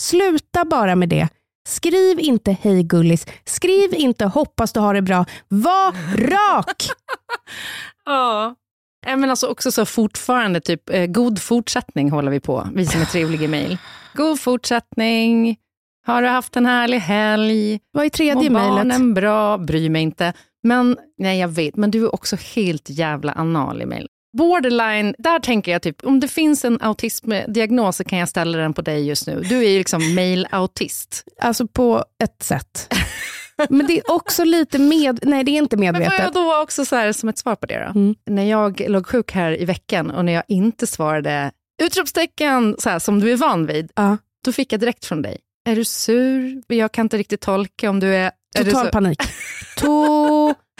Sluta 0.00 0.64
bara 0.64 0.96
med 0.96 1.08
det. 1.08 1.28
Skriv 1.68 2.20
inte 2.20 2.56
hej 2.60 2.82
gullis. 2.82 3.26
Skriv 3.44 3.94
inte 3.94 4.24
hoppas 4.24 4.72
du 4.72 4.80
har 4.80 4.94
det 4.94 5.02
bra. 5.02 5.24
Var 5.48 5.92
rak! 6.16 6.86
Ja. 8.04 8.54
Men 9.06 9.30
alltså 9.30 9.46
också 9.46 9.72
så 9.72 9.84
fortfarande, 9.84 10.60
typ, 10.60 10.90
eh, 10.90 11.06
god 11.06 11.42
fortsättning 11.42 12.10
håller 12.10 12.30
vi 12.30 12.40
på, 12.40 12.68
vi 12.74 12.86
som 12.86 13.00
är 13.00 13.04
trevliga 13.04 13.42
i 13.42 13.48
mejl. 13.48 13.78
God 14.14 14.40
fortsättning, 14.40 15.56
har 16.06 16.22
du 16.22 16.28
haft 16.28 16.56
en 16.56 16.66
härlig 16.66 16.98
helg? 16.98 17.80
Vad 17.92 18.04
är 18.04 18.08
tredje 18.08 18.50
mejlet? 18.50 18.52
barnen 18.52 19.14
bra? 19.14 19.58
Bryr 19.58 19.90
mig 19.90 20.02
inte. 20.02 20.32
Men, 20.62 20.96
nej 21.18 21.38
jag 21.38 21.48
vet, 21.48 21.76
men 21.76 21.90
du 21.90 22.04
är 22.04 22.14
också 22.14 22.36
helt 22.54 22.90
jävla 22.90 23.32
anal 23.32 23.82
i 23.82 23.86
mejl. 23.86 24.08
Borderline, 24.38 25.14
där 25.18 25.38
tänker 25.38 25.72
jag 25.72 25.82
typ, 25.82 26.04
om 26.04 26.20
det 26.20 26.28
finns 26.28 26.64
en 26.64 26.78
autismdiagnos 26.82 27.96
så 27.96 28.04
kan 28.04 28.18
jag 28.18 28.28
ställa 28.28 28.58
den 28.58 28.72
på 28.74 28.82
dig 28.82 29.06
just 29.06 29.26
nu. 29.26 29.42
Du 29.48 29.58
är 29.64 29.68
ju 29.70 29.78
liksom 29.78 30.14
mejlautist. 30.14 31.24
Alltså 31.40 31.66
på 31.66 32.04
ett 32.24 32.42
sätt. 32.42 32.94
Men 33.68 33.86
det 33.86 33.98
är 33.98 34.10
också 34.10 34.44
lite 34.44 34.78
med... 34.78 35.18
Nej, 35.22 35.44
det 35.44 35.50
är 35.50 35.58
inte 35.58 35.76
Men 35.76 35.94
får 35.94 36.02
jag 36.02 36.10
medvetet. 36.10 36.34
då 36.34 36.62
också 36.62 36.84
så 36.84 36.96
här, 36.96 37.12
som 37.12 37.28
ett 37.28 37.38
svar 37.38 37.54
på 37.56 37.66
det 37.66 37.78
då? 37.94 37.98
Mm. 38.00 38.14
När 38.26 38.44
jag 38.44 38.82
låg 38.88 39.06
sjuk 39.06 39.32
här 39.32 39.60
i 39.60 39.64
veckan 39.64 40.10
och 40.10 40.24
när 40.24 40.32
jag 40.32 40.44
inte 40.48 40.86
svarade 40.86 41.50
utropstecken 41.82 42.76
så 42.78 42.90
här, 42.90 42.98
som 42.98 43.20
du 43.20 43.32
är 43.32 43.36
van 43.36 43.66
vid, 43.66 43.90
Ja. 43.94 44.16
då 44.44 44.52
fick 44.52 44.72
jag 44.72 44.80
direkt 44.80 45.04
från 45.04 45.22
dig. 45.22 45.38
Är 45.68 45.76
du 45.76 45.84
sur? 45.84 46.62
Jag 46.66 46.92
kan 46.92 47.06
inte 47.06 47.16
riktigt 47.18 47.40
tolka 47.40 47.90
om 47.90 48.00
du 48.00 48.14
är... 48.14 48.30
är 48.58 48.64
Total 48.64 48.86
så- 48.86 48.92
panik. 48.92 49.18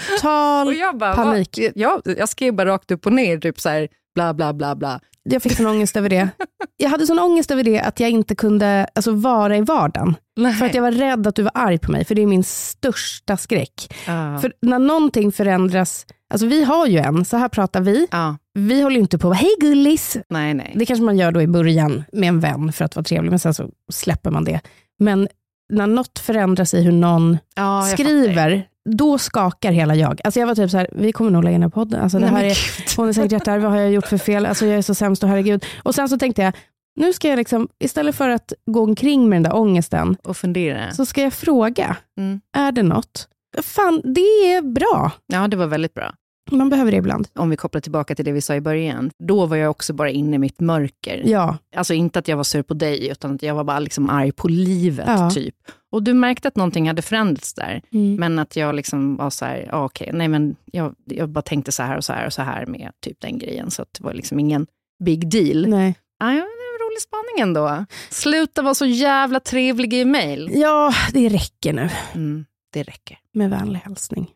Total 0.08 0.66
Och 0.66 0.74
jag 0.74 0.98
bara, 0.98 1.14
panik. 1.14 1.58
Vad? 1.58 1.72
Jag, 1.74 2.02
jag 2.18 2.28
skrev 2.28 2.54
bara 2.54 2.68
rakt 2.70 2.90
upp 2.90 3.06
och 3.06 3.12
ner, 3.12 3.38
typ 3.38 3.60
så 3.60 3.68
här, 3.68 3.88
bla 4.14 4.34
bla 4.34 4.52
bla 4.52 4.76
bla. 4.76 5.00
Jag 5.22 5.42
fick 5.42 5.56
sån 5.56 5.66
ångest 5.66 5.96
över 5.96 6.08
det. 6.08 6.28
Jag 6.76 6.90
hade 6.90 7.06
sån 7.06 7.18
ångest 7.18 7.50
över 7.50 7.64
det 7.64 7.80
att 7.80 8.00
jag 8.00 8.10
inte 8.10 8.34
kunde 8.34 8.86
alltså, 8.94 9.12
vara 9.12 9.56
i 9.56 9.60
vardagen. 9.60 10.14
Nej. 10.36 10.54
För 10.54 10.66
att 10.66 10.74
jag 10.74 10.82
var 10.82 10.92
rädd 10.92 11.26
att 11.26 11.34
du 11.34 11.42
var 11.42 11.52
arg 11.54 11.78
på 11.78 11.92
mig, 11.92 12.04
för 12.04 12.14
det 12.14 12.22
är 12.22 12.26
min 12.26 12.44
största 12.44 13.36
skräck. 13.36 13.94
Ja. 14.06 14.38
För 14.38 14.52
när 14.62 14.78
någonting 14.78 15.32
förändras, 15.32 16.06
alltså 16.30 16.46
vi 16.46 16.64
har 16.64 16.86
ju 16.86 16.98
en, 16.98 17.24
så 17.24 17.36
här 17.36 17.48
pratar 17.48 17.80
vi. 17.80 18.06
ja. 18.10 18.36
Vi 18.54 18.82
håller 18.82 19.00
inte 19.00 19.18
på 19.18 19.32
hej 19.32 19.50
gullis. 19.60 20.16
Nej, 20.28 20.54
nej. 20.54 20.72
Det 20.74 20.86
kanske 20.86 21.04
man 21.04 21.18
gör 21.18 21.32
då 21.32 21.42
i 21.42 21.46
början 21.46 22.04
med 22.12 22.28
en 22.28 22.40
vän 22.40 22.72
för 22.72 22.84
att 22.84 22.96
vara 22.96 23.04
trevlig, 23.04 23.30
men 23.30 23.38
sen 23.38 23.54
så 23.54 23.70
släpper 23.92 24.30
man 24.30 24.44
det. 24.44 24.60
Men 24.98 25.28
när 25.68 25.86
något 25.86 26.18
förändras 26.18 26.74
i 26.74 26.82
hur 26.82 26.92
någon 26.92 27.38
ja, 27.54 27.82
skriver, 27.92 28.66
då 28.90 29.18
skakar 29.18 29.72
hela 29.72 29.94
jag. 29.94 30.20
Alltså 30.24 30.40
jag 30.40 30.46
var 30.46 30.54
typ 30.54 30.70
så 30.70 30.76
här, 30.76 30.88
vi 30.92 31.12
kommer 31.12 31.30
nog 31.30 31.44
lägga 31.44 31.58
ner 31.58 31.68
podden. 31.68 32.00
Alltså 32.02 32.18
det 32.18 32.26
här 32.26 32.44
är, 32.44 32.56
hon 32.96 33.08
är 33.08 33.12
säkert 33.12 33.32
jättearg, 33.32 33.62
vad 33.62 33.70
har 33.72 33.78
jag 33.78 33.90
gjort 33.92 34.06
för 34.06 34.18
fel? 34.18 34.46
Alltså 34.46 34.66
jag 34.66 34.78
är 34.78 34.82
så 34.82 34.94
sämst 34.94 35.22
och 35.22 35.28
herregud. 35.28 35.64
Och 35.82 35.94
sen 35.94 36.08
så 36.08 36.18
tänkte 36.18 36.42
jag, 36.42 36.54
nu 37.00 37.12
ska 37.12 37.28
jag 37.28 37.36
liksom, 37.36 37.68
istället 37.84 38.14
för 38.16 38.28
att 38.28 38.52
gå 38.66 38.82
omkring 38.82 39.28
med 39.28 39.36
den 39.36 39.42
där 39.42 39.56
ångesten, 39.56 40.16
Och 40.24 40.36
fundera. 40.36 40.92
så 40.92 41.06
ska 41.06 41.22
jag 41.22 41.32
fråga, 41.32 41.96
Mm. 42.18 42.40
är 42.56 42.72
det 42.72 42.82
något? 42.82 43.28
Fan, 43.62 44.00
det 44.04 44.20
är 44.54 44.62
bra. 44.62 45.12
Ja, 45.26 45.48
det 45.48 45.56
var 45.56 45.66
väldigt 45.66 45.94
bra. 45.94 46.12
Man 46.50 46.68
behöver 46.68 46.90
det 46.90 46.96
ibland. 46.96 47.28
Om 47.34 47.50
vi 47.50 47.56
kopplar 47.56 47.80
tillbaka 47.80 48.14
till 48.14 48.24
det 48.24 48.32
vi 48.32 48.40
sa 48.40 48.54
i 48.54 48.60
början. 48.60 49.10
Då 49.18 49.46
var 49.46 49.56
jag 49.56 49.70
också 49.70 49.92
bara 49.92 50.10
inne 50.10 50.36
i 50.36 50.38
mitt 50.38 50.60
mörker. 50.60 51.22
Ja, 51.24 51.56
Alltså 51.76 51.94
inte 51.94 52.18
att 52.18 52.28
jag 52.28 52.36
var 52.36 52.44
sur 52.44 52.62
på 52.62 52.74
dig, 52.74 53.08
utan 53.10 53.34
att 53.34 53.42
jag 53.42 53.54
var 53.54 53.64
bara 53.64 53.78
liksom 53.78 54.10
arg 54.10 54.32
på 54.32 54.48
livet. 54.48 55.06
Ja. 55.08 55.30
typ. 55.30 55.54
Och 55.92 56.02
du 56.02 56.14
märkte 56.14 56.48
att 56.48 56.56
någonting 56.56 56.88
hade 56.88 57.02
förändrats 57.02 57.54
där. 57.54 57.82
Mm. 57.92 58.14
Men 58.16 58.38
att 58.38 58.56
jag 58.56 58.74
liksom 58.74 59.16
var 59.16 59.30
så 59.30 59.44
här, 59.44 59.68
ah, 59.72 59.84
okej, 59.84 60.10
nej 60.12 60.28
men 60.28 60.56
jag, 60.72 60.94
jag 61.04 61.28
bara 61.28 61.42
tänkte 61.42 61.72
så 61.72 61.82
här 61.82 61.96
och 61.96 62.04
så 62.04 62.12
här 62.12 62.26
och 62.26 62.32
så 62.32 62.42
här 62.42 62.66
med 62.66 62.90
typ 63.04 63.20
den 63.20 63.38
grejen. 63.38 63.70
Så 63.70 63.84
det 63.98 64.04
var 64.04 64.12
liksom 64.14 64.38
ingen 64.40 64.66
big 65.04 65.30
deal. 65.30 65.68
nej. 65.68 65.94
Ah, 66.22 66.32
ja, 66.32 66.46
rolig 66.82 67.00
spaning 67.00 67.40
ändå. 67.48 67.84
Sluta 68.10 68.62
vara 68.62 68.74
så 68.74 68.86
jävla 68.86 69.40
trevlig 69.40 69.94
i 69.94 70.04
mail. 70.04 70.50
ja, 70.54 70.92
det 71.12 71.28
räcker 71.28 71.72
nu. 71.72 71.88
Mm, 72.14 72.44
det 72.72 72.82
räcker. 72.82 73.18
Med 73.34 73.50
vänlig 73.50 73.78
hälsning, 73.78 74.30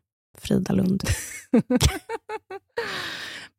Frida 0.44 0.72
Lund. 0.74 1.02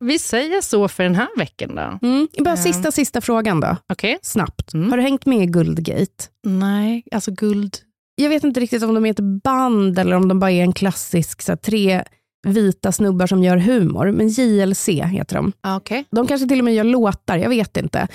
Vi 0.00 0.18
säger 0.18 0.60
så 0.60 0.88
för 0.88 1.02
den 1.02 1.14
här 1.14 1.28
veckan 1.38 1.74
då. 1.74 2.06
Mm. 2.08 2.28
Bara 2.38 2.50
Ja. 2.50 2.56
sista, 2.56 2.92
sista 2.92 3.20
frågan 3.20 3.60
då. 3.60 3.76
Okej? 3.92 4.18
Snabbt. 4.22 4.74
Mm. 4.74 4.90
Har 4.90 4.96
du 4.96 5.02
hängt 5.02 5.26
med 5.26 5.42
i 5.42 5.46
Guldgate? 5.46 6.24
Nej, 6.46 7.02
alltså 7.12 7.30
guld. 7.32 7.76
Jag 8.14 8.28
vet 8.28 8.44
inte 8.44 8.60
riktigt 8.60 8.82
om 8.82 8.94
de 8.94 9.06
är 9.06 9.10
ett 9.10 9.42
band 9.44 9.98
eller 9.98 10.16
om 10.16 10.28
de 10.28 10.38
bara 10.40 10.50
är 10.50 10.62
en 10.62 10.72
klassisk 10.72 11.42
så 11.42 11.52
här, 11.52 11.56
tre 11.56 12.04
vita 12.46 12.92
snubbar 12.92 13.26
som 13.26 13.42
gör 13.42 13.56
humor. 13.56 14.10
Men 14.10 14.28
JLC 14.28 14.88
heter 14.88 15.36
de. 15.36 15.52
Ah, 15.60 15.76
Okej. 15.76 16.04
De 16.10 16.26
kanske 16.26 16.48
till 16.48 16.58
och 16.58 16.64
med 16.64 16.74
gör 16.74 16.84
låtar, 16.84 17.36
jag 17.36 17.48
vet 17.48 17.76
inte. 17.76 18.08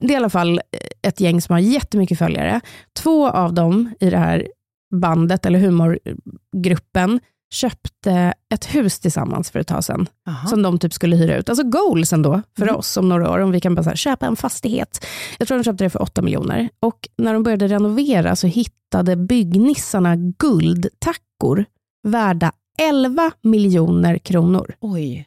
Det 0.00 0.06
är 0.06 0.12
i 0.12 0.16
alla 0.16 0.30
fall 0.30 0.60
ett 1.02 1.20
gäng 1.20 1.40
som 1.42 1.52
har 1.52 1.60
jättemycket 1.60 2.18
följare. 2.18 2.60
Två 2.98 3.28
av 3.28 3.54
dem 3.54 3.94
i 4.00 4.10
det 4.10 4.18
här 4.18 4.48
bandet, 4.94 5.46
eller 5.46 5.58
humorgruppen, 5.58 7.20
köpte 7.54 8.34
ett 8.54 8.74
hus 8.74 8.98
tillsammans 9.00 9.50
för 9.50 9.58
ett 9.58 9.66
tag 9.66 9.84
sedan. 9.84 10.06
Aha. 10.28 10.48
Som 10.48 10.62
de 10.62 10.78
typ 10.78 10.92
skulle 10.92 11.16
hyra 11.16 11.36
ut. 11.36 11.48
Alltså 11.48 11.64
goals 11.64 12.12
ändå 12.12 12.42
för 12.56 12.62
Mm. 12.62 12.76
oss 12.76 12.96
om 12.96 13.08
några 13.08 13.30
år. 13.30 13.38
Om 13.38 13.50
vi 13.50 13.60
kan 13.60 13.74
bara 13.74 13.82
här, 13.82 13.96
köpa 13.96 14.26
en 14.26 14.36
fastighet. 14.36 15.06
Jag 15.38 15.48
tror 15.48 15.58
de 15.58 15.64
köpte 15.64 15.84
det 15.84 15.90
för 15.90 16.02
8 16.02 16.22
miljoner. 16.22 16.68
Och 16.80 17.08
när 17.18 17.32
de 17.34 17.42
började 17.42 17.68
renovera 17.68 18.36
så 18.36 18.46
hittade 18.46 19.16
byggnissarna 19.16 20.16
guldtackor 20.16 21.64
värda 22.08 22.52
11 22.78 23.30
miljoner 23.42 24.18
kronor. 24.18 24.74
Oj. 24.80 25.26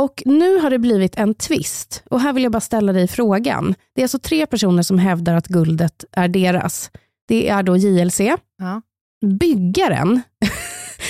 Och 0.00 0.22
nu 0.26 0.58
har 0.58 0.70
det 0.70 0.78
blivit 0.78 1.16
en 1.18 1.34
twist. 1.34 2.02
Och 2.10 2.20
här 2.20 2.32
vill 2.32 2.42
jag 2.42 2.52
bara 2.52 2.60
ställa 2.60 2.92
dig 2.92 3.08
frågan. 3.08 3.74
Det 3.94 4.00
är 4.00 4.04
alltså 4.04 4.18
tre 4.18 4.46
personer 4.46 4.82
som 4.82 4.98
hävdar 4.98 5.34
att 5.34 5.46
guldet 5.46 6.04
är 6.12 6.28
deras. 6.28 6.90
Det 7.28 7.48
är 7.48 7.62
då 7.62 7.76
JLC, 7.76 8.20
Ja. 8.58 8.82
byggaren 9.26 10.20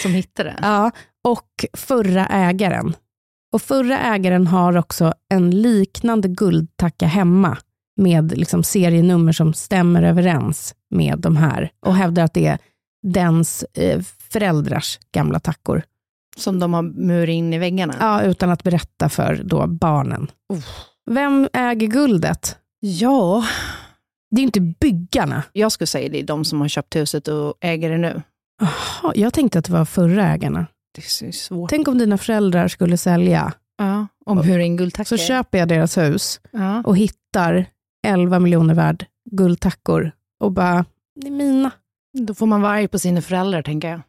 Som 0.03 0.15
hittade 0.15 0.51
det. 0.51 0.59
ja, 0.63 0.91
och 1.25 1.65
förra 1.77 2.27
ägaren. 2.27 2.95
Och 3.53 3.63
förra 3.63 3.99
ägaren 3.99 4.47
har 4.47 4.77
också 4.77 5.15
en 5.29 5.51
liknande 5.51 6.29
guldtacka 6.29 7.07
hemma 7.07 7.59
med 7.97 8.39
liksom 8.39 8.65
serienummer 8.65 9.33
som 9.33 9.55
stämmer 9.55 10.03
överens 10.03 10.75
med 10.91 11.19
de 11.19 11.37
här 11.37 11.71
och 11.87 11.95
hävdar 11.95 12.25
att 12.25 12.35
det 12.35 12.47
är 12.47 12.59
dens 13.03 13.65
eh, 13.75 14.01
föräldrars 14.33 14.99
gamla 15.13 15.41
tackor. 15.41 15.83
Som 16.37 16.61
de 16.61 16.75
har 16.75 16.83
murat 16.83 17.29
in 17.29 17.53
i 17.53 17.59
väggarna. 17.59 17.95
Ja, 18.01 18.23
utan 18.23 18.51
att 18.51 18.63
berätta 18.63 19.09
för 19.09 19.41
då 19.45 19.67
barnen. 19.67 20.31
Vem 21.11 21.49
äger 21.53 21.87
guldet? 21.87 22.57
ja. 22.81 23.45
Det 24.31 24.41
är 24.41 24.43
inte 24.43 24.61
byggarna. 24.61 25.43
Jag 25.53 25.73
skulle 25.73 25.87
säga 25.87 26.09
det 26.09 26.21
är 26.21 26.27
de 26.27 26.45
som 26.45 26.61
har 26.61 26.69
köpt 26.69 26.97
huset 26.97 27.29
och 27.29 27.55
äger 27.61 27.91
det 27.91 27.99
nu. 27.99 28.23
Jaha, 28.61 29.13
jag 29.15 29.35
tänkte 29.35 29.59
att 29.59 29.65
det 29.65 29.73
var 29.73 29.85
förra 29.85 30.27
ägarna. 30.29 30.67
Det 30.95 31.27
är 31.27 31.33
svårt. 31.33 31.71
Tänk 31.71 31.89
om 31.89 31.99
dina 31.99 32.19
föräldrar 32.19 32.69
skulle 32.69 32.97
sälja, 32.97 33.53
Ja, 33.79 34.07
om 34.27 34.39
hur 34.39 34.61
en 34.61 34.77
guldtackor. 34.77 35.17
så 35.17 35.25
köper 35.25 35.59
jag 35.59 35.69
deras 35.69 35.99
hus 35.99 36.41
Ja. 36.51 36.83
och 36.87 36.97
hittar 36.97 37.67
11 38.07 38.39
miljoner 38.39 38.75
värd 38.75 39.07
guldtackor 39.31 40.13
och 40.41 40.53
bara, 40.53 40.85
det 41.21 41.27
är 41.27 41.31
mina. 41.31 41.71
Då 42.19 42.35
får 42.35 42.47
man 42.47 42.63
vara 42.63 42.73
arg 42.73 42.89
på 42.89 42.99
sina 42.99 43.23
föräldrar, 43.23 43.63
tänker 43.63 43.89
jag. 43.89 44.01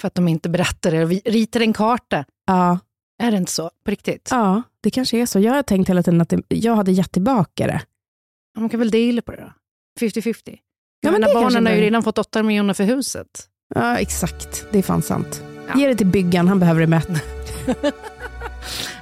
För 0.00 0.06
att 0.06 0.14
de 0.14 0.28
inte 0.28 0.48
berättar 0.48 0.90
det. 0.90 1.04
Vi 1.04 1.22
ritar 1.24 1.60
en 1.60 1.72
karta. 1.72 2.24
Ja, 2.46 2.78
Är 3.22 3.30
det 3.30 3.36
inte 3.36 3.52
så? 3.52 3.70
På 3.84 3.90
riktigt? 3.90 4.28
ja, 4.30 4.62
det 4.80 4.90
kanske 4.90 5.18
är 5.18 5.26
så. 5.26 5.40
Jag 5.40 5.52
har 5.54 5.62
tänkt 5.62 5.90
hela 5.90 6.02
tiden 6.02 6.20
att 6.20 6.28
det, 6.28 6.42
jag 6.48 6.76
hade 6.76 6.92
gett 6.92 7.12
tillbaka 7.12 7.66
det. 7.66 7.82
Man 8.58 8.68
kan 8.68 8.80
väl 8.80 8.90
dela 8.90 9.22
på 9.22 9.32
det 9.32 9.40
då? 9.40 9.52
50-50. 10.06 10.58
Ja, 11.00 11.10
men 11.10 11.20
barnen 11.20 11.66
har 11.66 11.72
ju 11.74 11.80
redan 11.80 12.02
fått 12.02 12.18
8 12.18 12.42
miljoner 12.42 12.74
för 12.74 12.84
huset. 12.84 13.48
Ja, 13.74 13.98
exakt. 13.98 14.66
Det 14.72 14.78
är 14.78 14.82
fan 14.82 15.02
sant. 15.02 15.42
Ja. 15.68 15.80
Ge 15.80 15.86
det 15.88 15.94
till 15.94 16.06
byggaren, 16.06 16.48
han 16.48 16.58
behöver 16.60 16.80
det 16.80 16.86
mätt. 16.86 17.08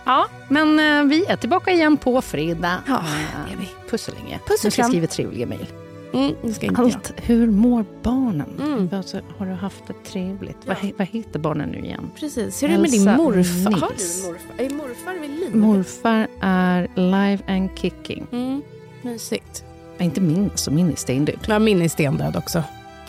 Ja, 0.07 0.27
men 0.49 0.79
eh, 0.79 1.05
vi 1.11 1.27
är 1.27 1.37
tillbaka 1.37 1.71
igen 1.71 1.97
på 1.97 2.23
fredag. 2.23 2.79
Ja, 2.87 2.97
Eh, 2.99 3.47
det 3.49 3.53
är 3.53 3.57
vi. 3.59 3.69
Puss 3.91 4.03
så 4.03 4.13
länge. 4.13 4.41
Puss 4.47 4.59
och 4.61 4.65
Nu 4.65 4.71
ska 4.71 4.81
jag 4.81 4.85
kram. 4.85 4.91
skriva 4.91 5.07
trevliga 5.07 5.47
mejl. 5.47 5.67
Mm, 6.15 6.35
det 6.43 6.55
ska 6.55 6.67
inte 6.67 6.81
jag. 6.83 6.91
Allt, 6.91 7.13
hur 7.17 7.51
mår 7.51 7.85
barnen? 8.03 8.61
Mm. 8.63 8.89
Alltså, 8.93 9.21
har 9.39 9.47
du 9.47 9.53
haft 9.53 9.87
det 9.87 10.11
trevligt? 10.11 10.57
Vad, 10.67 10.77
he- 10.77 10.93
vad 10.99 11.07
heter 11.09 11.39
barnen 11.39 11.69
nu 11.69 11.79
igen? 11.79 12.11
Precis. 12.21 12.63
Hur 12.63 12.69
är 12.69 12.73
det 12.73 12.79
med 12.79 12.91
din 12.91 13.05
morfar? 13.05 13.31
Nils. 13.37 13.65
Har 13.65 13.71
du 13.79 13.85
en 13.85 14.27
morfar? 14.27 14.65
Är 14.65 14.71
morfar 14.71 15.21
vid 15.21 15.31
liv? 15.31 15.55
Morfar 15.57 16.29
är 16.41 16.89
live 16.95 17.39
and 17.49 17.71
kicking. 17.79 18.27
Mm, 18.33 18.63
mysigt. 19.03 19.65
Inte 19.99 20.21
min, 20.21 20.45
alltså 20.45 20.71
min 20.71 20.91
är 20.93 20.97
stendöd. 20.97 21.39
Ja, 21.47 21.59
min 21.59 21.83
är 21.83 21.89
stendöd 21.89 22.37
också. 22.37 22.63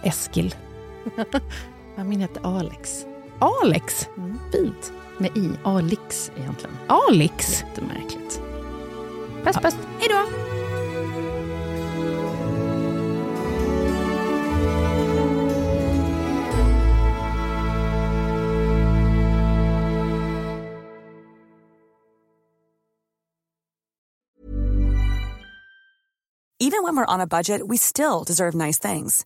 Eskil. 0.03 0.55
Ja, 1.97 2.03
min 2.03 2.19
heter 2.19 2.57
Alex. 2.57 3.05
Alex. 3.39 4.09
Mm. 4.17 4.39
Fint. 4.51 4.91
Med 5.17 5.37
i, 5.37 5.49
Alix 5.63 6.31
egentligen. 6.37 6.75
Alex. 6.87 7.63
Jättemärkligt. 7.67 8.41
Puss, 9.43 9.57
puss. 9.57 9.75
Hej 9.99 10.09
då. 10.09 10.25
Even 26.59 26.83
when 26.83 26.95
we're 26.95 27.05
on 27.05 27.21
a 27.21 27.27
budget, 27.27 27.67
we 27.67 27.77
still 27.77 28.23
deserve 28.23 28.55
nice 28.55 28.79
things. 28.79 29.25